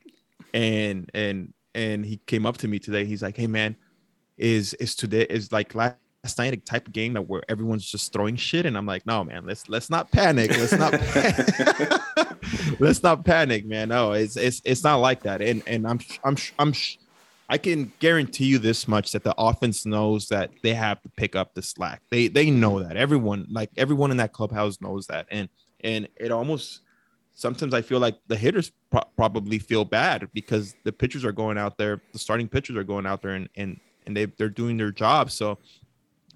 [0.53, 3.03] And and and he came up to me today.
[3.03, 3.75] He's like hey man
[4.37, 7.89] is is today is like last last night a type of game that where everyone's
[7.89, 10.49] just throwing shit and i'm like no man let's let's not panic.
[10.57, 10.91] Let's not
[12.81, 13.87] let's not panic man.
[13.87, 15.41] No it's it's it's not like that.
[15.41, 16.73] And and i'm i'm i'm
[17.47, 21.33] i can guarantee you this much that the offense knows that they have to pick
[21.33, 22.01] up the slack.
[22.09, 22.97] They they know that.
[22.97, 25.27] Everyone like everyone in that clubhouse knows that.
[25.31, 25.47] And
[25.79, 26.81] and it almost
[27.35, 31.57] sometimes I feel like the hitters pro- probably feel bad because the pitchers are going
[31.57, 34.77] out there, the starting pitchers are going out there and and and they they're doing
[34.77, 35.31] their job.
[35.31, 35.59] So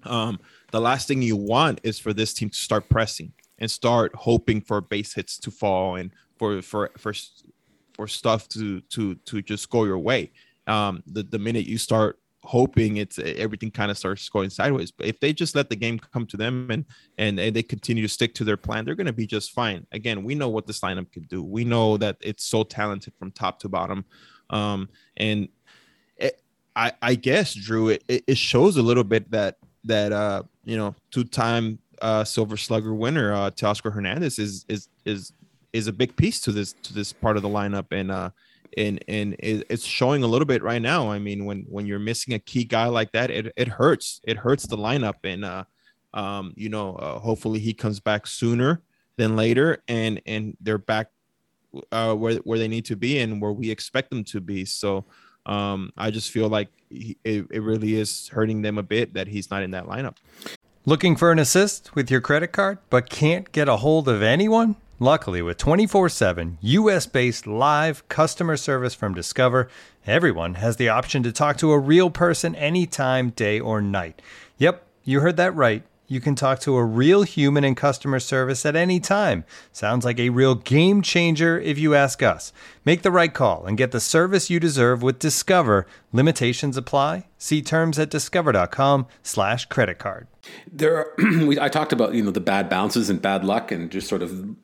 [0.04, 4.14] um, the last thing you want is for this team to start pressing and start
[4.14, 7.12] hoping for base hits to fall and for for for
[7.94, 10.32] for stuff to to to just go your way.
[10.66, 14.90] Um, the the minute you start hoping it's everything kind of starts going sideways.
[14.90, 16.84] But if they just let the game come to them and
[17.18, 19.86] and, and they continue to stick to their plan, they're going to be just fine.
[19.92, 21.42] Again, we know what this lineup can do.
[21.42, 24.04] We know that it's so talented from top to bottom,
[24.50, 25.48] um, and
[26.16, 26.42] it,
[26.74, 30.94] I I guess Drew, it it shows a little bit that that uh you know
[31.10, 35.32] two-time uh silver slugger winner uh Teoscar Hernandez is is is
[35.72, 38.30] is a big piece to this to this part of the lineup and uh
[38.76, 41.10] and and it's showing a little bit right now.
[41.10, 44.20] I mean, when when you're missing a key guy like that, it it hurts.
[44.24, 45.64] It hurts the lineup, and uh,
[46.14, 48.82] um, you know, uh, hopefully he comes back sooner
[49.16, 51.08] than later, and and they're back
[51.90, 54.64] uh, where where they need to be and where we expect them to be.
[54.64, 55.04] So,
[55.46, 59.28] um, I just feel like he, it, it really is hurting them a bit that
[59.28, 60.16] he's not in that lineup.
[60.84, 64.76] Looking for an assist with your credit card, but can't get a hold of anyone?
[64.98, 69.68] Luckily, with 24 7 US based live customer service from Discover,
[70.06, 74.22] everyone has the option to talk to a real person anytime, day or night.
[74.58, 78.66] Yep, you heard that right you can talk to a real human in customer service
[78.66, 79.44] at any time.
[79.72, 82.52] Sounds like a real game changer if you ask us.
[82.84, 85.86] Make the right call and get the service you deserve with Discover.
[86.12, 87.28] Limitations apply.
[87.38, 90.26] See terms at discover.com/slash credit card.
[90.70, 91.14] There are,
[91.60, 94.54] I talked about, you know, the bad bounces and bad luck and just sort of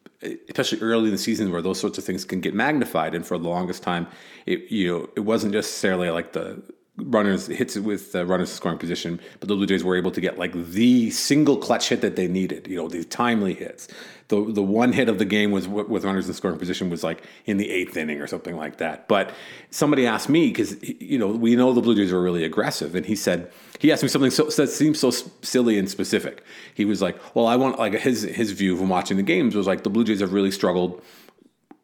[0.48, 3.38] especially early in the season where those sorts of things can get magnified and for
[3.38, 4.04] the longest time
[4.46, 6.60] it you know it wasn't necessarily like the
[6.98, 10.10] runners hits it with uh, runners in scoring position, but the Blue Jays were able
[10.10, 12.66] to get like the single clutch hit that they needed.
[12.66, 13.88] You know, these timely hits.
[14.28, 17.24] The the one hit of the game was with runners in scoring position was like
[17.46, 19.08] in the eighth inning or something like that.
[19.08, 19.32] But
[19.70, 23.06] somebody asked me because you know we know the Blue Jays are really aggressive, and
[23.06, 26.42] he said he asked me something so, that seems so silly and specific.
[26.74, 29.66] He was like, "Well, I want like his his view from watching the games was
[29.66, 31.02] like the Blue Jays have really struggled."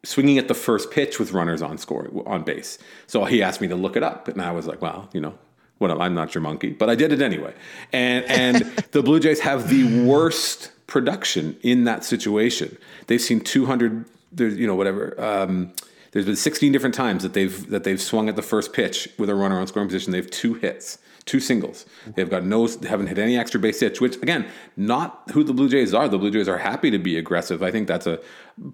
[0.05, 2.77] Swinging at the first pitch with runners on score on base.
[3.07, 5.37] So he asked me to look it up, and I was like, "Well, you know,
[5.77, 5.91] what?
[5.91, 7.53] I'm not your monkey," but I did it anyway.
[7.91, 8.55] And and
[8.91, 12.77] the Blue Jays have the worst production in that situation.
[13.07, 14.05] They've seen 200.
[14.31, 15.19] There's you know whatever.
[15.21, 15.73] Um,
[16.11, 19.29] there's been 16 different times that they've that they've swung at the first pitch with
[19.29, 20.11] a runner on scoring position.
[20.11, 21.85] They have two hits two singles.
[22.15, 25.67] They've got no, haven't hit any extra base hits, which again, not who the Blue
[25.67, 26.07] Jays are.
[26.07, 27.63] The Blue Jays are happy to be aggressive.
[27.63, 28.19] I think that's a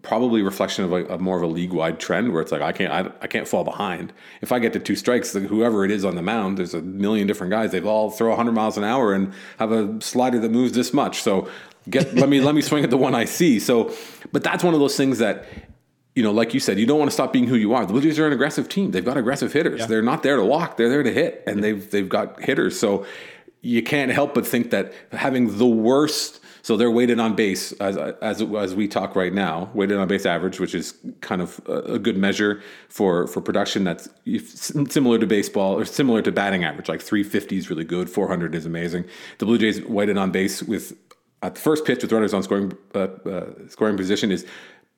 [0.02, 2.74] probably reflection of a, a more of a league wide trend where it's like I
[2.74, 4.12] can't, I, I, can't fall behind.
[4.42, 7.26] If I get to two strikes, whoever it is on the mound, there's a million
[7.26, 7.72] different guys.
[7.72, 11.22] They've all throw 100 miles an hour and have a slider that moves this much.
[11.22, 11.50] So
[11.90, 13.60] get let me let me swing at the one I see.
[13.60, 13.94] So,
[14.34, 15.46] but that's one of those things that
[16.16, 17.86] you know, like you said, you don't want to stop being who you are.
[17.86, 18.92] The Blue Jays are an aggressive team.
[18.92, 19.82] They've got aggressive hitters.
[19.82, 19.86] Yeah.
[19.86, 20.78] They're not there to walk.
[20.78, 21.62] They're there to hit, and yeah.
[21.62, 22.78] they've they've got hitters.
[22.78, 23.06] So
[23.62, 26.40] you can't help but think that having the worst.
[26.64, 30.28] So they're weighted on base as as as we talk right now, weighted on base
[30.28, 34.08] average, which is kind of a, good measure for for production that's
[34.90, 36.88] similar to baseball or similar to batting average.
[36.88, 39.06] Like 350 is really good, 400 is amazing.
[39.40, 40.96] The Blue Jays weighted on base with
[41.42, 44.46] at the first pitch with runners on scoring uh, uh, scoring position is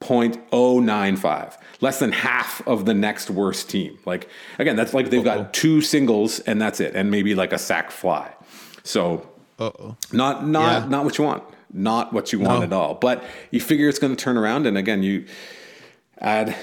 [0.04, 5.44] 0.095 less than half of the next worst team like again that's like they've Uh-oh.
[5.44, 8.32] got two singles and that's it and maybe like a sac fly
[8.84, 9.28] so
[9.60, 9.96] Uh-oh.
[10.12, 10.90] not not yeah.
[10.90, 12.66] not what you want not what you want no.
[12.66, 15.26] at all but you figure it's going to turn around and again you
[16.20, 16.56] add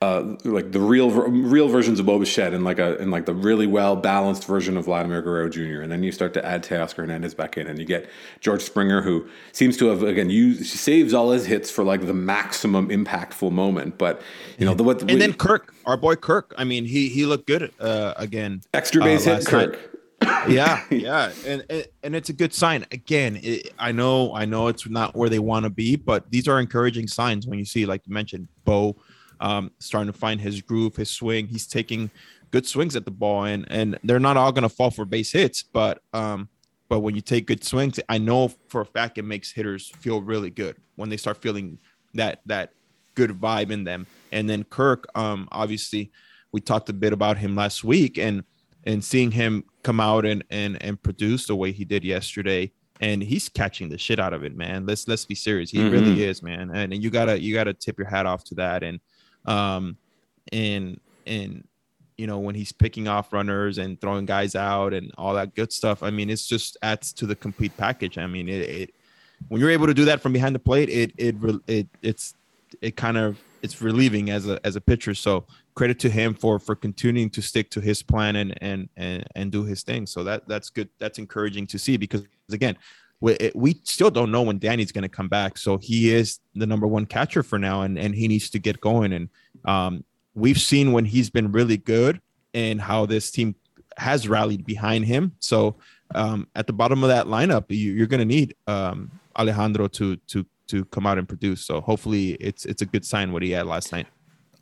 [0.00, 3.34] uh, like the real real versions of Bo Bichette and like a and like the
[3.34, 5.80] really well balanced version of Vladimir Guerrero Jr.
[5.80, 8.08] And then you start to add Teoscar Hernandez back in, and you get
[8.40, 12.14] George Springer, who seems to have again used saves all his hits for like the
[12.14, 13.98] maximum impactful moment.
[13.98, 14.22] But
[14.56, 16.54] you know the what and we, then Kirk, our boy Kirk.
[16.56, 18.62] I mean, he he looked good uh, again.
[18.74, 19.94] Extra base uh, hit, Kirk.
[20.48, 22.86] yeah, yeah, and, and and it's a good sign.
[22.92, 26.46] Again, it, I know I know it's not where they want to be, but these
[26.46, 28.96] are encouraging signs when you see, like you mentioned, Bo
[29.40, 31.46] um, starting to find his groove, his swing.
[31.46, 32.10] He's taking
[32.50, 35.32] good swings at the ball, and and they're not all going to fall for base
[35.32, 36.48] hits, but um,
[36.88, 40.22] but when you take good swings, I know for a fact it makes hitters feel
[40.22, 41.78] really good when they start feeling
[42.14, 42.72] that that
[43.14, 44.06] good vibe in them.
[44.32, 46.10] And then Kirk, um, obviously,
[46.52, 48.44] we talked a bit about him last week, and
[48.84, 53.22] and seeing him come out and and and produce the way he did yesterday and
[53.22, 55.90] he's catching the shit out of it man let's let's be serious he mm-hmm.
[55.90, 58.82] really is man and, and you gotta you gotta tip your hat off to that
[58.82, 59.00] and
[59.46, 59.96] um,
[60.52, 61.66] and and
[62.16, 65.72] you know when he's picking off runners and throwing guys out and all that good
[65.72, 66.02] stuff.
[66.02, 68.18] I mean, it's just adds to the complete package.
[68.18, 68.94] I mean, it, it
[69.48, 72.34] when you're able to do that from behind the plate, it it it it's
[72.82, 75.14] it kind of it's relieving as a as a pitcher.
[75.14, 79.24] So credit to him for for continuing to stick to his plan and and and
[79.36, 80.06] and do his thing.
[80.06, 80.88] So that that's good.
[80.98, 82.76] That's encouraging to see because again,
[83.20, 85.58] we, we still don't know when Danny's going to come back.
[85.58, 88.80] So he is the number one catcher for now, and and he needs to get
[88.80, 89.12] going.
[89.12, 89.28] And
[89.64, 90.04] um,
[90.34, 92.20] we've seen when he's been really good
[92.54, 93.54] and how this team
[93.96, 95.32] has rallied behind him.
[95.40, 95.76] So
[96.14, 100.16] um, at the bottom of that lineup, you, are going to need um, Alejandro to
[100.16, 101.64] to to come out and produce.
[101.64, 104.06] So hopefully, it's it's a good sign what he had last night.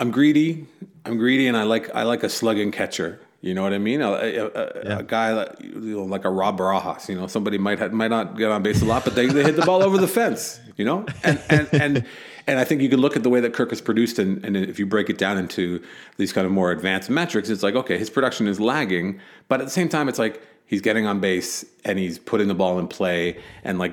[0.01, 0.66] I'm greedy.
[1.05, 3.21] I'm greedy, and I like I like a slugging catcher.
[3.40, 4.01] You know what I mean?
[4.01, 4.99] A, a, yeah.
[4.99, 8.09] a guy like, you know, like a Rod Barajas, you know, somebody might have, might
[8.09, 10.59] not get on base a lot, but they, they hit the ball over the fence,
[10.77, 11.07] you know?
[11.22, 12.07] And, and, and,
[12.46, 14.57] and I think you can look at the way that Kirk is produced, and, and
[14.57, 15.83] if you break it down into
[16.16, 19.64] these kind of more advanced metrics, it's like, okay, his production is lagging, but at
[19.64, 22.88] the same time, it's like he's getting on base and he's putting the ball in
[22.88, 23.92] play and like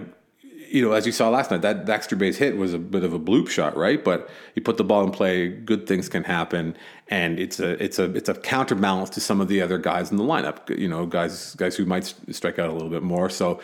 [0.74, 3.14] you know, as you saw last night, that extra base hit was a bit of
[3.14, 4.04] a bloop shot, right?
[4.04, 6.76] But you put the ball in play, good things can happen,
[7.10, 10.18] and it's a it's a it's a counterbalance to some of the other guys in
[10.18, 10.76] the lineup.
[10.76, 13.30] You know, guys guys who might strike out a little bit more.
[13.30, 13.62] So,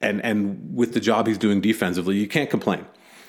[0.00, 2.86] and and with the job he's doing defensively, you can't complain,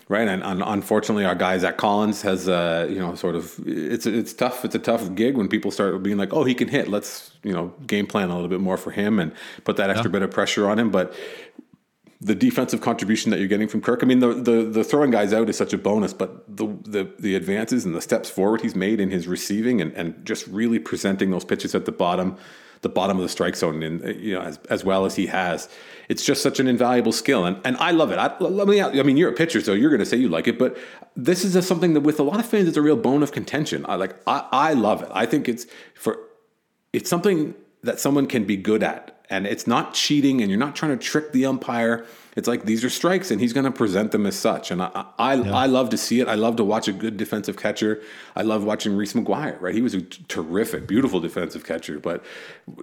[0.10, 0.27] right?
[0.27, 4.32] And, and unfortunately, our guy Zack Collins has uh, you know sort of it's it's
[4.32, 4.63] tough.
[4.63, 6.88] It's a tough gig when people start being like, oh, he can hit.
[6.88, 10.08] Let's you know game plan a little bit more for him and put that extra
[10.12, 10.19] yeah.
[10.19, 11.15] bit of pressure on him, but
[12.19, 13.99] the defensive contribution that you're getting from Kirk.
[14.01, 17.12] I mean, the, the the throwing guys out is such a bonus, but the the
[17.19, 20.80] the advances and the steps forward he's made in his receiving and, and just really
[20.80, 22.36] presenting those pitches at the bottom,
[22.82, 25.69] the bottom of the strike zone, and you know as as well as he has,
[26.10, 28.17] it's just such an invaluable skill, and and I love it.
[28.17, 30.47] I, let me, I mean, you're a pitcher, so you're going to say you like
[30.47, 30.75] it, but
[31.15, 33.32] this is a, something that with a lot of fans, it's a real bone of
[33.32, 33.86] contention.
[33.88, 35.10] I like, I I love it.
[35.12, 36.17] I think it's for
[36.93, 37.53] it's something
[37.84, 41.04] that someone can be good at, and it's not cheating, and you're not trying to
[41.04, 42.06] trick the umpire.
[42.36, 44.70] It's like these are strikes, and he's going to present them as such.
[44.70, 45.56] And I, I, yeah.
[45.56, 46.28] I love to see it.
[46.28, 48.02] I love to watch a good defensive catcher.
[48.36, 49.60] I love watching Reese McGuire.
[49.60, 52.00] Right, he was a terrific, beautiful defensive catcher.
[52.00, 52.24] But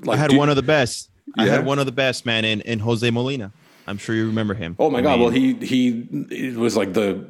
[0.03, 1.11] like, I had one of the best.
[1.37, 1.45] Yeah.
[1.45, 3.53] I had one of the best, man, in, in Jose Molina.
[3.87, 4.77] I'm sure you remember him.
[4.79, 5.13] Oh my I God!
[5.13, 7.27] Mean, well, he he it was like the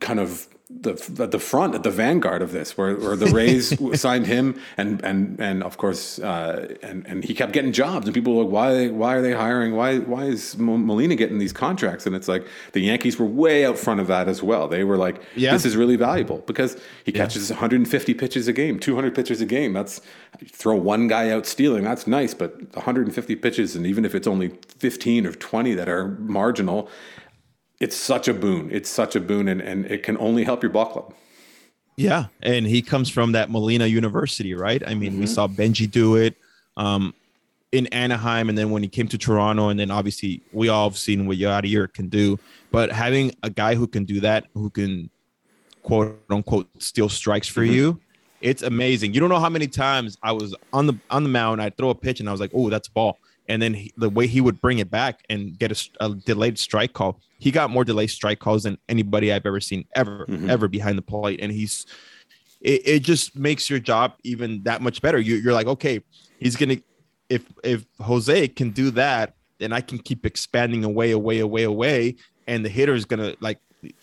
[0.00, 3.78] kind of the at the front at the vanguard of this, where, where the Rays
[4.00, 8.14] signed him, and and and of course, uh, and and he kept getting jobs, and
[8.14, 9.76] people were like, why why are they hiring?
[9.76, 12.06] Why why is Molina getting these contracts?
[12.06, 14.66] And it's like the Yankees were way out front of that as well.
[14.66, 15.52] They were like, yeah.
[15.52, 17.56] this is really valuable because he catches yeah.
[17.56, 19.74] 150 pitches a game, 200 pitches a game.
[19.74, 20.00] That's
[20.46, 24.48] throw one guy out stealing, that's nice, but 150 pitches, and even if it's only
[24.78, 26.88] 15 or 20 that are marginal
[27.80, 28.68] it's such a boon.
[28.72, 31.14] It's such a boon, and, and it can only help your ball club.
[31.96, 34.82] Yeah, and he comes from that Molina University, right?
[34.86, 35.20] I mean, mm-hmm.
[35.20, 36.36] we saw Bengie do it
[36.76, 37.14] um,
[37.72, 40.98] in Anaheim, and then when he came to Toronto, and then obviously we all have
[40.98, 42.38] seen what Yadier can do.
[42.72, 45.08] But having a guy who can do that, who can
[45.82, 47.74] quote unquote steal strikes for mm-hmm.
[47.74, 48.00] you,
[48.40, 49.14] it's amazing.
[49.14, 51.90] You don't know how many times I was on the on the mound, I'd throw
[51.90, 54.26] a pitch, and I was like, "Oh, that's a ball," and then he, the way
[54.26, 57.84] he would bring it back and get a, a, delayed strike call, he got more
[57.84, 60.48] delayed strike calls than anybody I've ever seen ever, mm-hmm.
[60.48, 61.40] ever behind the plate.
[61.42, 61.86] And he's,
[62.60, 65.18] it, it, just makes your job even that much better.
[65.18, 66.00] You, you're like, okay,
[66.38, 66.78] he's gonna,
[67.28, 72.16] if if Jose can do that, then I can keep expanding away, away, away, away,
[72.46, 73.58] and the hitter is gonna like,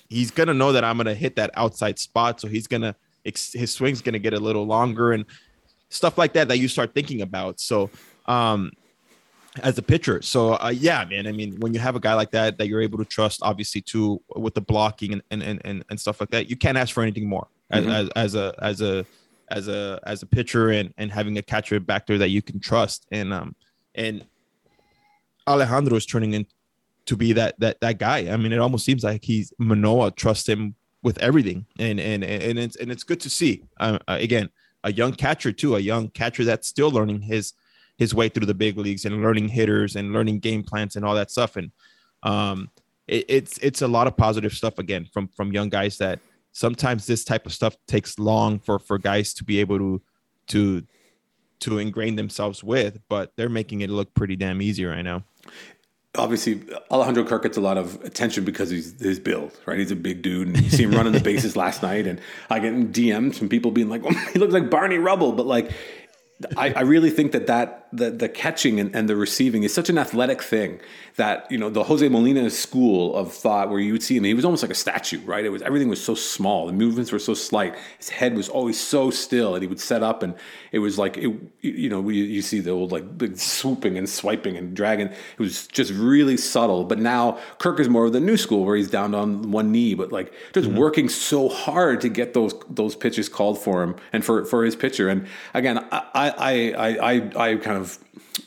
[0.09, 4.01] he's gonna know that I'm gonna hit that outside spot, so he's gonna his swing's
[4.01, 5.25] gonna get a little longer and
[5.89, 7.59] stuff like that that you start thinking about.
[7.59, 7.89] So
[8.25, 8.71] um
[9.61, 10.21] as a pitcher.
[10.21, 11.27] So uh, yeah, man.
[11.27, 13.81] I mean, when you have a guy like that that you're able to trust, obviously,
[13.81, 17.03] too, with the blocking and and and, and stuff like that, you can't ask for
[17.03, 17.89] anything more mm-hmm.
[17.89, 19.05] as, as, as a as a
[19.49, 22.59] as a as a pitcher and and having a catcher back there that you can
[22.59, 23.05] trust.
[23.11, 23.55] And um
[23.95, 24.25] and
[25.47, 26.45] Alejandro is turning in
[27.05, 28.31] to be that that that guy.
[28.31, 32.59] I mean, it almost seems like he's Manoah trusts him with everything, and and and
[32.59, 33.63] it's and it's good to see.
[33.79, 34.49] Uh, again,
[34.83, 37.53] a young catcher too, a young catcher that's still learning his
[38.01, 41.13] his way through the big leagues and learning hitters and learning game plans and all
[41.13, 41.55] that stuff.
[41.55, 41.69] And
[42.23, 42.71] um,
[43.07, 46.17] it, it's it's a lot of positive stuff again from from young guys that
[46.51, 50.01] sometimes this type of stuff takes long for for guys to be able to
[50.47, 50.83] to
[51.59, 55.23] to ingrain themselves with, but they're making it look pretty damn easy right now.
[56.17, 56.59] Obviously,
[56.89, 59.77] Alejandro Kirk gets a lot of attention because he's his build, right?
[59.77, 62.07] He's a big dude, and you see him running the bases last night.
[62.07, 65.45] And I get DMs from people being like, oh, "He looks like Barney Rubble," but
[65.45, 65.71] like
[66.57, 69.89] I, I, really think that that the, the catching and, and, the receiving is such
[69.89, 70.79] an athletic thing
[71.17, 74.33] that you know the Jose Molina school of thought where you would see him he
[74.33, 75.43] was almost like a statue right?
[75.43, 76.67] It was everything was so small.
[76.67, 77.75] The movements were so slight.
[77.97, 80.35] His head was always so still and he would set up and
[80.71, 84.07] it was like it, you know you, you see the old like big swooping and
[84.07, 85.07] swiping and dragging.
[85.07, 86.85] It was just really subtle.
[86.85, 89.95] But now Kirk is more of the new school where he's down on one knee
[89.95, 90.77] but like just mm-hmm.
[90.77, 94.77] working so hard to get those those pitches called for him and for for his
[94.77, 95.09] pitcher.
[95.09, 97.80] And again I I I I, I kind of of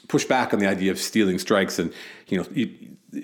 [0.08, 1.92] push back on the idea of stealing strikes, and
[2.28, 3.22] you know,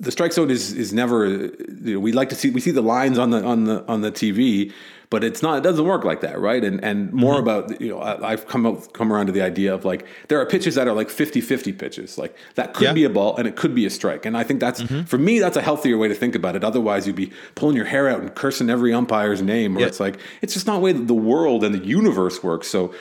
[0.00, 1.28] the strike zone is is never.
[1.28, 4.00] You know, we like to see we see the lines on the on the on
[4.00, 4.72] the TV,
[5.10, 5.58] but it's not.
[5.58, 6.64] It doesn't work like that, right?
[6.64, 7.42] And and more mm-hmm.
[7.42, 10.40] about you know, I, have come up, come around to the idea of like there
[10.40, 12.92] are pitches that are like 50-50 pitches, like that could yeah.
[12.94, 15.02] be a ball and it could be a strike, and I think that's mm-hmm.
[15.02, 16.64] for me that's a healthier way to think about it.
[16.64, 19.86] Otherwise, you'd be pulling your hair out and cursing every umpire's name, or yeah.
[19.86, 22.68] it's like it's just not the way the world and the universe works.
[22.68, 22.94] So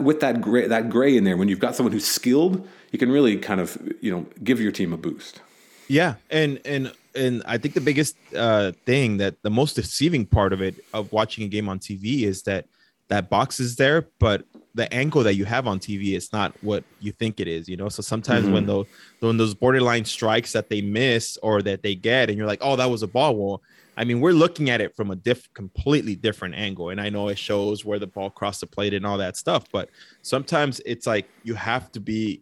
[0.00, 3.12] with that gray that gray in there, when you've got someone who's skilled, you can
[3.12, 5.40] really kind of you know give your team a boost.
[5.88, 10.52] Yeah, and and and I think the biggest uh, thing that the most deceiving part
[10.52, 12.66] of it of watching a game on TV is that
[13.08, 16.82] that box is there, but the angle that you have on TV is not what
[17.00, 17.68] you think it is.
[17.68, 18.54] You know, so sometimes mm-hmm.
[18.54, 18.86] when those
[19.20, 22.76] when those borderline strikes that they miss or that they get, and you're like, oh,
[22.76, 23.36] that was a ball.
[23.36, 23.62] Well,
[23.96, 27.28] I mean, we're looking at it from a diff completely different angle, and I know
[27.28, 29.90] it shows where the ball crossed the plate and all that stuff, but
[30.22, 32.40] sometimes it's like you have to be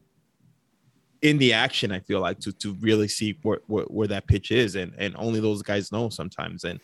[1.22, 1.92] in the action.
[1.92, 5.14] I feel like to to really see where where, where that pitch is, and and
[5.18, 6.64] only those guys know sometimes.
[6.64, 6.80] And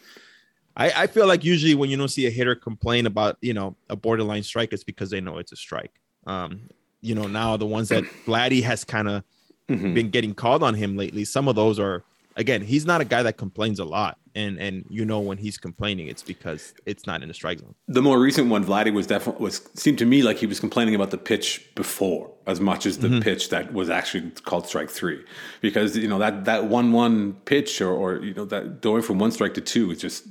[0.76, 3.76] I, I feel like usually when you don't see a hitter complain about you know
[3.88, 6.00] a borderline strike, it's because they know it's a strike.
[6.26, 6.68] Um,
[7.00, 9.24] you know now the ones that Vladdy has kind of
[9.68, 9.94] mm-hmm.
[9.94, 11.24] been getting called on him lately.
[11.24, 12.04] Some of those are
[12.36, 15.58] again, he's not a guy that complains a lot, and and you know when he's
[15.58, 17.74] complaining, it's because it's not in the strike zone.
[17.88, 20.94] The more recent one, Vladdy was definitely was seemed to me like he was complaining
[20.94, 23.20] about the pitch before as much as the mm-hmm.
[23.20, 25.24] pitch that was actually called strike three,
[25.60, 29.18] because you know that that one one pitch or or you know that going from
[29.18, 30.26] one strike to two is just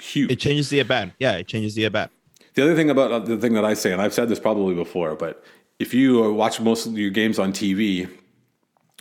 [0.00, 0.30] huge.
[0.30, 1.12] It changes the at bat.
[1.18, 2.10] Yeah, it changes the at bat.
[2.54, 4.74] The other thing about uh, the thing that I say, and I've said this probably
[4.74, 5.44] before, but
[5.80, 8.08] if you watch most of your games on TV,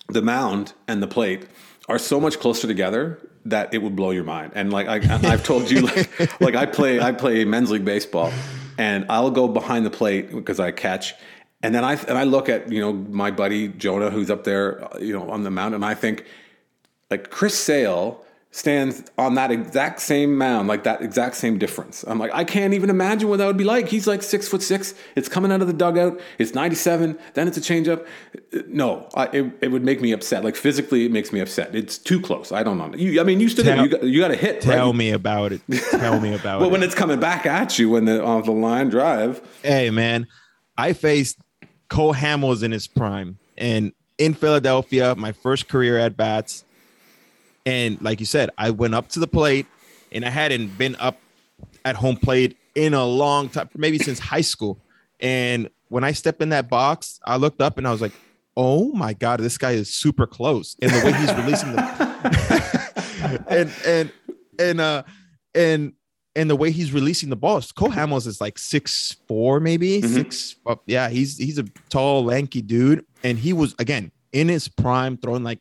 [0.09, 1.45] the mound and the plate
[1.89, 4.53] are so much closer together that it would blow your mind.
[4.55, 4.95] And like I,
[5.31, 5.81] I've told you,
[6.19, 8.31] like, like I play I play men's league baseball,
[8.77, 11.13] and I'll go behind the plate because I catch,
[11.61, 14.87] and then I and I look at you know my buddy Jonah who's up there
[14.99, 16.25] you know on the mound, and I think
[17.09, 18.23] like Chris Sale
[18.53, 22.03] stands on that exact same mound, like that exact same difference.
[22.07, 23.87] I'm like, I can't even imagine what that would be like.
[23.87, 24.93] He's like six foot six.
[25.15, 26.21] It's coming out of the dugout.
[26.37, 27.17] It's 97.
[27.33, 28.05] Then it's a changeup.
[28.67, 30.43] No, I, it, it would make me upset.
[30.43, 31.75] Like physically, it makes me upset.
[31.75, 32.51] It's too close.
[32.51, 32.93] I don't know.
[32.95, 33.85] You, I mean, you stood Tell- there.
[33.85, 34.61] You got, you got a hit.
[34.61, 34.95] Tell right?
[34.95, 35.61] me about it.
[35.89, 36.73] Tell me about Well, it.
[36.73, 39.41] when it's coming back at you when the off the line drive.
[39.63, 40.27] hey man,
[40.77, 41.39] I faced
[41.89, 46.63] Cole Hamels in his prime, and in Philadelphia, my first career at bats.
[47.65, 49.65] And like you said, I went up to the plate,
[50.11, 51.17] and I hadn't been up
[51.85, 54.79] at home plate in a long time, maybe since high school.
[55.19, 58.13] And when I stepped in that box, I looked up and I was like,
[58.57, 63.71] "Oh my god, this guy is super close!" And the way he's releasing the and
[63.85, 64.11] and
[64.59, 65.03] and uh
[65.55, 65.93] and
[66.35, 70.55] and the way he's releasing the balls, Cole Hamels is like six four, maybe six.
[70.65, 75.15] uh, yeah, he's he's a tall, lanky dude, and he was again in his prime,
[75.17, 75.59] throwing like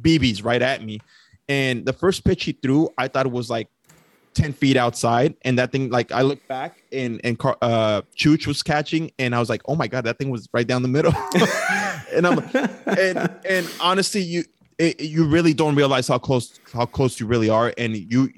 [0.00, 1.00] BBs right at me.
[1.48, 3.68] And the first pitch he threw, I thought it was like
[4.34, 8.62] ten feet outside, and that thing, like I looked back and and uh, Chooch was
[8.62, 11.12] catching, and I was like, oh my god, that thing was right down the middle.
[12.14, 12.38] and I'm
[12.86, 14.44] and and honestly, you
[14.78, 18.30] it, you really don't realize how close how close you really are, and you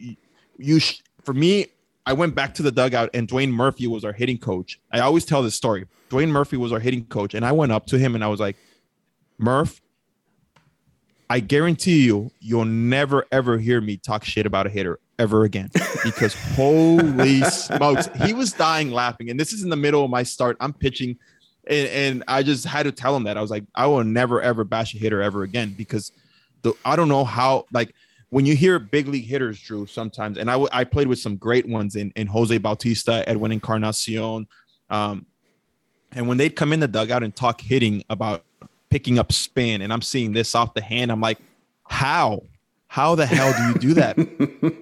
[0.58, 1.66] you sh- for me,
[2.04, 4.78] I went back to the dugout and Dwayne Murphy was our hitting coach.
[4.92, 5.86] I always tell this story.
[6.08, 8.38] Dwayne Murphy was our hitting coach, and I went up to him and I was
[8.38, 8.56] like,
[9.38, 9.80] Murph,
[11.28, 15.70] I guarantee you, you'll never ever hear me talk shit about a hitter ever again.
[16.04, 19.30] Because holy smokes, he was dying laughing.
[19.30, 20.56] And this is in the middle of my start.
[20.60, 21.18] I'm pitching,
[21.66, 23.36] and, and I just had to tell him that.
[23.36, 26.12] I was like, I will never ever bash a hitter ever again because
[26.62, 27.94] the I don't know how like
[28.30, 31.36] when you hear big league hitters, Drew, sometimes, and I, w- I played with some
[31.36, 34.48] great ones in, in Jose Bautista, Edwin Encarnacion.
[34.90, 35.26] Um,
[36.12, 38.44] and when they'd come in the dugout and talk hitting about
[38.90, 41.38] picking up spin, and I'm seeing this off the hand, I'm like,
[41.84, 42.42] how?
[42.88, 44.16] How the hell do you do that?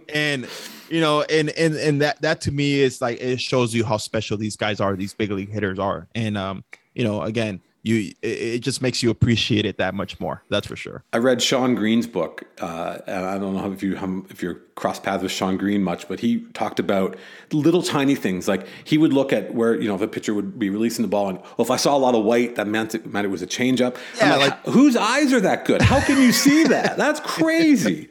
[0.15, 0.47] and
[0.89, 3.97] you know, and and and that that to me is like it shows you how
[3.97, 6.07] special these guys are, these big league hitters are.
[6.15, 10.43] And um, you know, again, you it, just makes you appreciate it that much more.
[10.49, 11.05] That's for sure.
[11.13, 14.99] I read Shawn Green's book, uh, and I don't know if you if you're cross
[14.99, 17.17] paths with Sean Green much, but he talked about
[17.53, 18.49] little tiny things.
[18.49, 21.29] Like he would look at where you know the pitcher would be releasing the ball,
[21.29, 23.43] and well, if I saw a lot of white, that meant it, meant it was
[23.43, 23.97] a changeup.
[24.21, 25.83] And I'm Yeah, like, whose eyes are that good?
[25.83, 26.97] How can you see that?
[26.97, 28.09] That's crazy.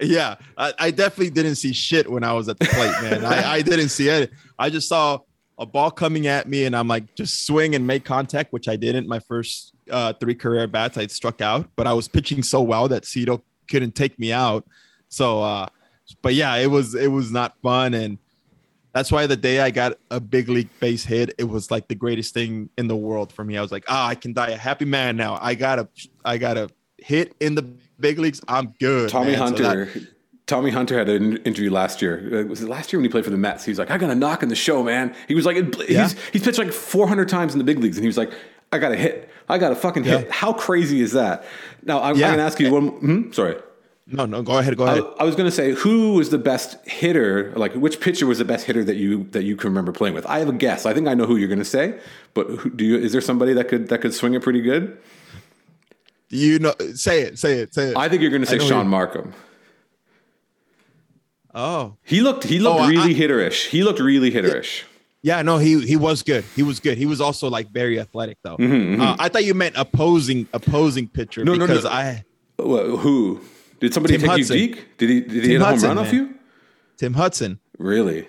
[0.00, 3.24] Yeah, I, I definitely didn't see shit when I was at the plate, man.
[3.24, 4.30] I, I didn't see it.
[4.56, 5.18] I just saw
[5.58, 8.76] a ball coming at me, and I'm like, just swing and make contact, which I
[8.76, 9.08] didn't.
[9.08, 12.88] My first uh, three career bats, I struck out, but I was pitching so well
[12.88, 14.64] that Cito couldn't take me out.
[15.08, 15.66] So, uh,
[16.22, 18.18] but yeah, it was it was not fun, and
[18.92, 21.94] that's why the day I got a big league base hit, it was like the
[21.94, 23.56] greatest thing in the world for me.
[23.56, 25.38] I was like, ah, I can die a happy man now.
[25.40, 25.88] I got a
[26.24, 27.62] I got a hit in the
[28.00, 28.40] big leagues.
[28.48, 29.10] I'm good.
[29.10, 29.56] Tommy man.
[29.56, 29.90] So that- Hunter.
[30.48, 32.40] Tommy Hunter had an interview last year.
[32.40, 33.64] Uh, Was it last year when he played for the Mets?
[33.64, 35.88] He was like, "I got a knock in the show, man." He was like, he's,
[35.90, 36.08] Yeah.
[36.32, 38.32] "He's pitched like 400 times in the big leagues," and he was like,
[38.72, 39.28] "I got a hit.
[39.48, 40.32] I got a fucking hit." Yeah.
[40.32, 41.44] How crazy is that?
[41.84, 42.26] Now I'm, Yeah.
[42.26, 42.88] I'm going to ask you one.
[42.88, 43.30] Hmm?
[43.32, 43.56] Sorry.
[44.10, 45.04] No, no, go ahead, go I, ahead.
[45.20, 47.52] I was going to say who was the best hitter?
[47.54, 50.24] Like which pitcher was the best hitter that you that you can remember playing with?
[50.24, 50.86] I have a guess.
[50.86, 51.98] I think I know who you're going to say,
[52.32, 52.96] but who, do you?
[52.96, 54.96] Is there somebody that could that could swing it pretty good?
[56.30, 57.96] you know, say it, say it, say it.
[57.98, 59.32] I think you're going to say Shaun Marcum.
[61.54, 63.68] Oh, He looked he looked Oh, really I- hitterish.
[63.68, 64.82] He looked really hitterish.
[65.22, 66.44] yeah, no, he he was good.
[66.56, 66.98] He was good.
[66.98, 68.56] He was also like very athletic though.
[68.56, 71.66] Uh, I thought you meant opposing opposing pitcher Mm-hmm, No, no, no.
[71.66, 72.24] because I
[72.58, 73.40] Who
[73.80, 74.58] did somebody Tim take Hudson.
[74.58, 74.98] you deep?
[74.98, 76.34] Did he did he Tim hit a home run off you?
[76.96, 77.60] Tim Hudson.
[77.78, 78.26] Really?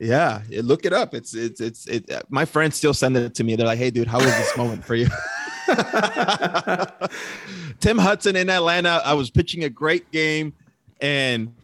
[0.00, 1.14] Yeah, look it up.
[1.14, 2.10] It's it's it's it.
[2.10, 3.54] uh, My friends still send it to me.
[3.54, 5.06] They're like, "Hey, dude, how was this moment for you?"
[7.80, 9.00] Tim Hudson in Atlanta.
[9.04, 10.52] I was pitching a great game,
[11.00, 11.54] and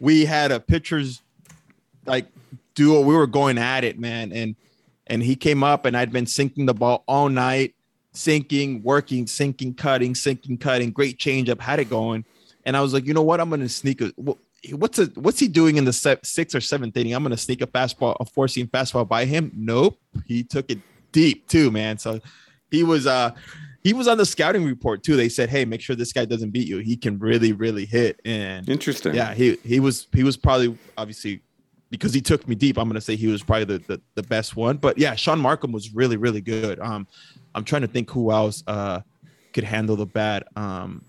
[0.00, 1.22] we had a pitcher's
[2.06, 2.26] like
[2.74, 3.00] duo.
[3.00, 4.56] We were going at it, man, and
[5.06, 7.74] and he came up, and I'd been sinking the ball all night,
[8.12, 10.90] sinking, working, sinking, cutting, sinking, cutting.
[10.90, 12.24] Great changeup, had it going,
[12.64, 13.40] and I was like, you know what?
[13.40, 14.12] I'm gonna sneak a.
[14.72, 17.14] What's a, what's he doing in the se- sixth or seventh inning?
[17.14, 19.52] I'm gonna sneak a fastball, a four seam fastball by him.
[19.54, 20.78] Nope, he took it
[21.12, 21.98] deep too, man.
[21.98, 22.20] So
[22.70, 23.30] he was uh
[23.88, 25.16] he was on the scouting report too.
[25.16, 26.76] They said, hey, make sure this guy doesn't beat you.
[26.76, 28.20] He can really, really hit.
[28.22, 29.14] And Interesting.
[29.14, 31.40] yeah, he he was he was probably obviously
[31.88, 34.56] because he took me deep, I'm gonna say he was probably the, the, the best
[34.56, 34.76] one.
[34.76, 36.78] But yeah, Shaun Marcum was really really good.
[36.80, 37.06] Um,
[37.54, 39.00] I'm trying to think who else uh
[39.54, 40.46] could handle the bat.
[40.54, 41.02] Um,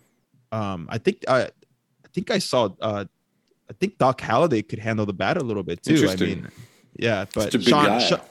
[0.54, 1.50] um, I think I, I
[2.14, 3.04] think I saw uh,
[3.70, 6.08] I think Doc Halladay could handle the bat a little bit too.
[6.10, 6.48] I mean,
[6.98, 8.22] yeah, but Shaun, Shaun,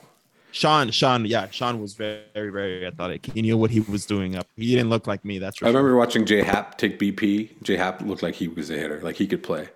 [0.50, 3.26] Shaun, Sean, yeah, Shaun was very, very, very athletic.
[3.26, 4.46] He knew what he was doing up.
[4.56, 5.38] He didn't look like me.
[5.38, 5.60] That's.
[5.60, 5.68] Right.
[5.68, 7.62] I remember watching J Happ take BP.
[7.62, 9.68] J Happ looked like he was a hitter, like he could play.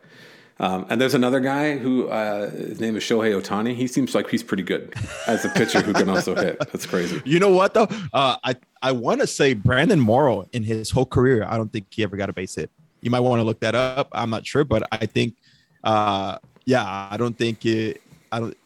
[0.63, 3.75] Um, and there's another guy who uh, his name is Shohei Ohtani.
[3.75, 4.95] He seems like he's pretty good
[5.27, 6.59] as a pitcher who can also hit.
[6.59, 7.21] That's crazy.
[7.33, 7.89] You know what though?
[8.13, 11.87] Uh, I I want to say Brandon Morrow in his whole career, I don't think
[11.91, 12.71] he ever got a base hit.
[13.01, 14.09] You might want to look that up.
[14.13, 15.35] I'm not sure, but I think,
[15.83, 18.01] uh, yeah, I don't think it.
[18.31, 18.57] I don't.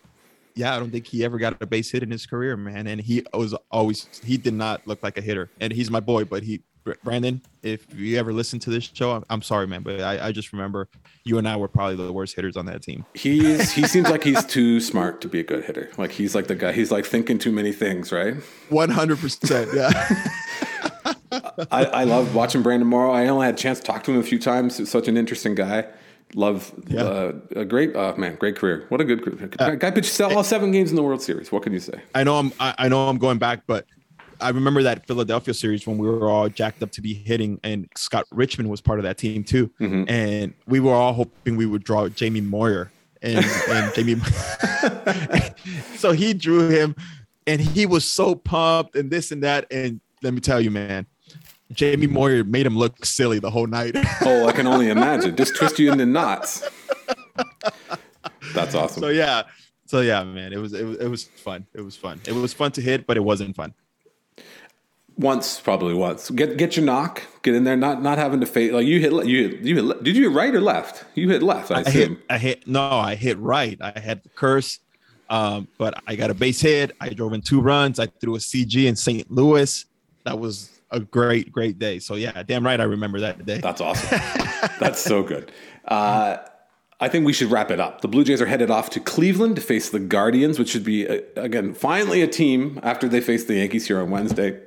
[0.57, 2.87] Yeah, I don't think he ever got a base hit in his career, man.
[2.87, 5.51] And he was always he did not look like a hitter.
[5.61, 6.63] And he's my boy, but he
[7.03, 10.33] Brandon, if you ever listen to this show, I'm, I'm sorry, man, but I, I,
[10.33, 10.89] just remember
[11.25, 13.05] you and I were probably the worst hitters on that team.
[13.15, 15.91] He's he seems like he's too smart to be a good hitter.
[15.99, 16.73] Like he's like the guy.
[16.73, 18.37] He's like thinking too many things, right?
[18.69, 19.71] One hundred percent.
[19.75, 19.91] Yeah.
[21.71, 23.13] I, I love watching Brandon Morrow.
[23.13, 24.79] I only had a chance to talk to him a few times.
[24.79, 25.87] He's such an interesting guy.
[26.35, 27.03] Love yeah.
[27.03, 28.85] uh, a great uh, man, great career.
[28.89, 29.51] What a good career.
[29.59, 31.53] Uh, guy pitched all seven games in the World Series.
[31.53, 32.01] What can you say?
[32.15, 33.87] I know I'm I, I know I'm going back, but
[34.41, 37.89] I remember that Philadelphia series when we were all jacked up to be hitting, and
[37.97, 39.69] Scott Richmond was part of that team too.
[39.81, 40.05] Mm-hmm.
[40.09, 42.91] And we were all hoping we would draw Jamie Moyer,
[43.23, 44.21] and, and Jamie.
[45.97, 46.97] so he drew him,
[47.47, 49.67] and he was so pumped, and this and that.
[49.71, 51.07] And let me tell you, man,
[51.73, 53.97] Jamie Moyer made him look silly the whole night.
[54.23, 55.37] oh, I can only imagine.
[55.37, 56.69] Just twist you into knots.
[58.55, 59.03] That's awesome.
[59.03, 59.43] So yeah,
[59.87, 61.67] so yeah, man, it was it was it was fun.
[61.75, 62.21] It was fun.
[62.27, 63.75] It was fun to hit, but it wasn't fun
[65.19, 66.31] once, probably once.
[66.31, 67.77] Get get your knock, get in there.
[67.77, 70.37] Not not having to face like you hit you hit, you hit, did you hit
[70.37, 71.05] right or left?
[71.15, 71.71] You hit left.
[71.71, 72.19] I, I hit.
[72.29, 72.67] I hit.
[72.67, 73.79] No, I hit right.
[73.81, 74.79] I had the curse,
[75.31, 76.93] um, but I got a base hit.
[77.01, 77.99] I drove in two runs.
[77.99, 79.31] I threw a CG in St.
[79.31, 79.85] Louis.
[80.25, 81.99] That was a great great day.
[81.99, 83.59] So yeah, damn right, I remember that day.
[83.59, 84.19] That's awesome.
[84.81, 85.53] That's so good.
[85.87, 86.39] Uh,
[86.99, 88.01] I think we should wrap it up.
[88.01, 91.07] The Blue Jays are headed off to Cleveland to face the Guardians, which should be,
[91.07, 94.63] uh, again, finally a team after they face the Yankees here on Wednesday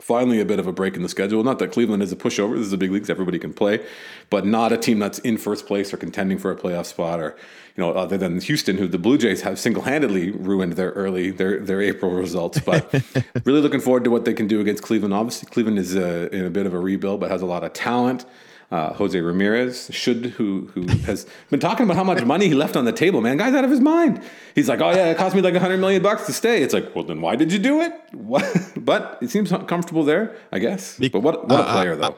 [0.00, 1.42] finally a bit of a break in the schedule.
[1.42, 2.56] Not that Cleveland is a pushover.
[2.56, 3.10] This is a big leagues.
[3.10, 3.84] Everybody can play,
[4.30, 7.36] but not a team that's in first place or contending for a playoff spot or,
[7.76, 11.60] you know, other than Houston, who the Blue Jays have single-handedly ruined their early, their,
[11.60, 12.60] their April results.
[12.60, 12.92] But
[13.44, 15.14] really looking forward to what they can do against Cleveland.
[15.14, 17.72] Obviously, Cleveland is uh, in a bit of a rebuild, but has a lot of
[17.72, 18.24] talent.
[18.70, 22.76] Uh, Jose Ramirez should who who has been talking about how much money he left
[22.76, 23.20] on the table.
[23.20, 24.20] Man, guy's out of his mind.
[24.56, 26.62] He's like, oh yeah, it cost me like a hundred million bucks to stay.
[26.62, 27.92] It's like, well then why did you do it?
[28.12, 28.44] What?
[28.76, 30.98] But it seems comfortable there, I guess.
[30.98, 32.16] But what what a player uh, though.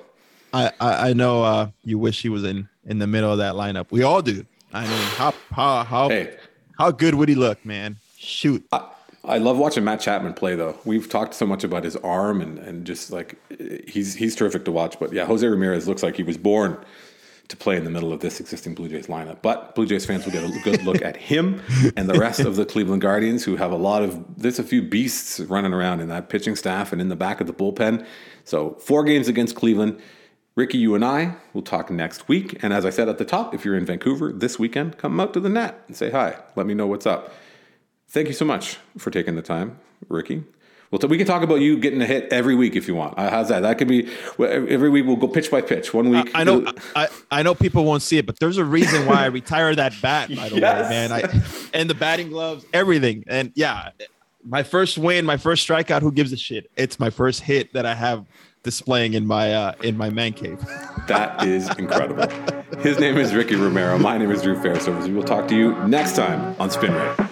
[0.52, 3.54] I, I I know uh, you wish he was in in the middle of that
[3.54, 3.86] lineup.
[3.90, 4.46] We all do.
[4.72, 6.36] I mean, how how how hey.
[6.78, 7.96] how good would he look, man?
[8.16, 8.66] Shoot.
[8.72, 8.90] I,
[9.28, 10.78] I love watching Matt Chapman play, though.
[10.84, 13.36] We've talked so much about his arm and, and just like
[13.86, 14.98] he's he's terrific to watch.
[14.98, 16.78] But yeah, Jose Ramirez looks like he was born
[17.48, 19.38] to play in the middle of this existing Blue Jays lineup.
[19.40, 21.62] But Blue Jays fans will get a good look at him
[21.96, 24.82] and the rest of the Cleveland Guardians, who have a lot of there's a few
[24.82, 28.06] beasts running around in that pitching staff and in the back of the bullpen.
[28.44, 30.00] So four games against Cleveland.
[30.56, 32.58] Ricky, you and I will talk next week.
[32.64, 35.32] And as I said at the top, if you're in Vancouver this weekend, come out
[35.34, 36.36] to the net and say hi.
[36.56, 37.32] Let me know what's up.
[38.08, 39.78] Thank you so much for taking the time,
[40.08, 40.44] Ricky.
[40.90, 43.18] Well, we can talk about you getting a hit every week if you want.
[43.18, 43.60] Uh, how's that?
[43.60, 45.04] That could be every week.
[45.04, 45.92] We'll go pitch by pitch.
[45.92, 46.30] One week.
[46.34, 46.72] I, I know.
[46.96, 49.92] I, I know people won't see it, but there's a reason why I retired that
[50.00, 50.34] bat.
[50.34, 50.84] By the yes.
[50.84, 51.12] way, man.
[51.12, 51.42] I,
[51.74, 53.24] and the batting gloves, everything.
[53.26, 53.90] And yeah,
[54.42, 56.00] my first win, my first strikeout.
[56.00, 56.70] Who gives a shit?
[56.76, 58.24] It's my first hit that I have
[58.62, 60.58] displaying in my uh, in my man cave.
[61.06, 62.26] That is incredible.
[62.80, 63.98] His name is Ricky Romero.
[63.98, 65.06] My name is Drew Fairservice.
[65.06, 67.28] We will talk to you next time on Spin Rate.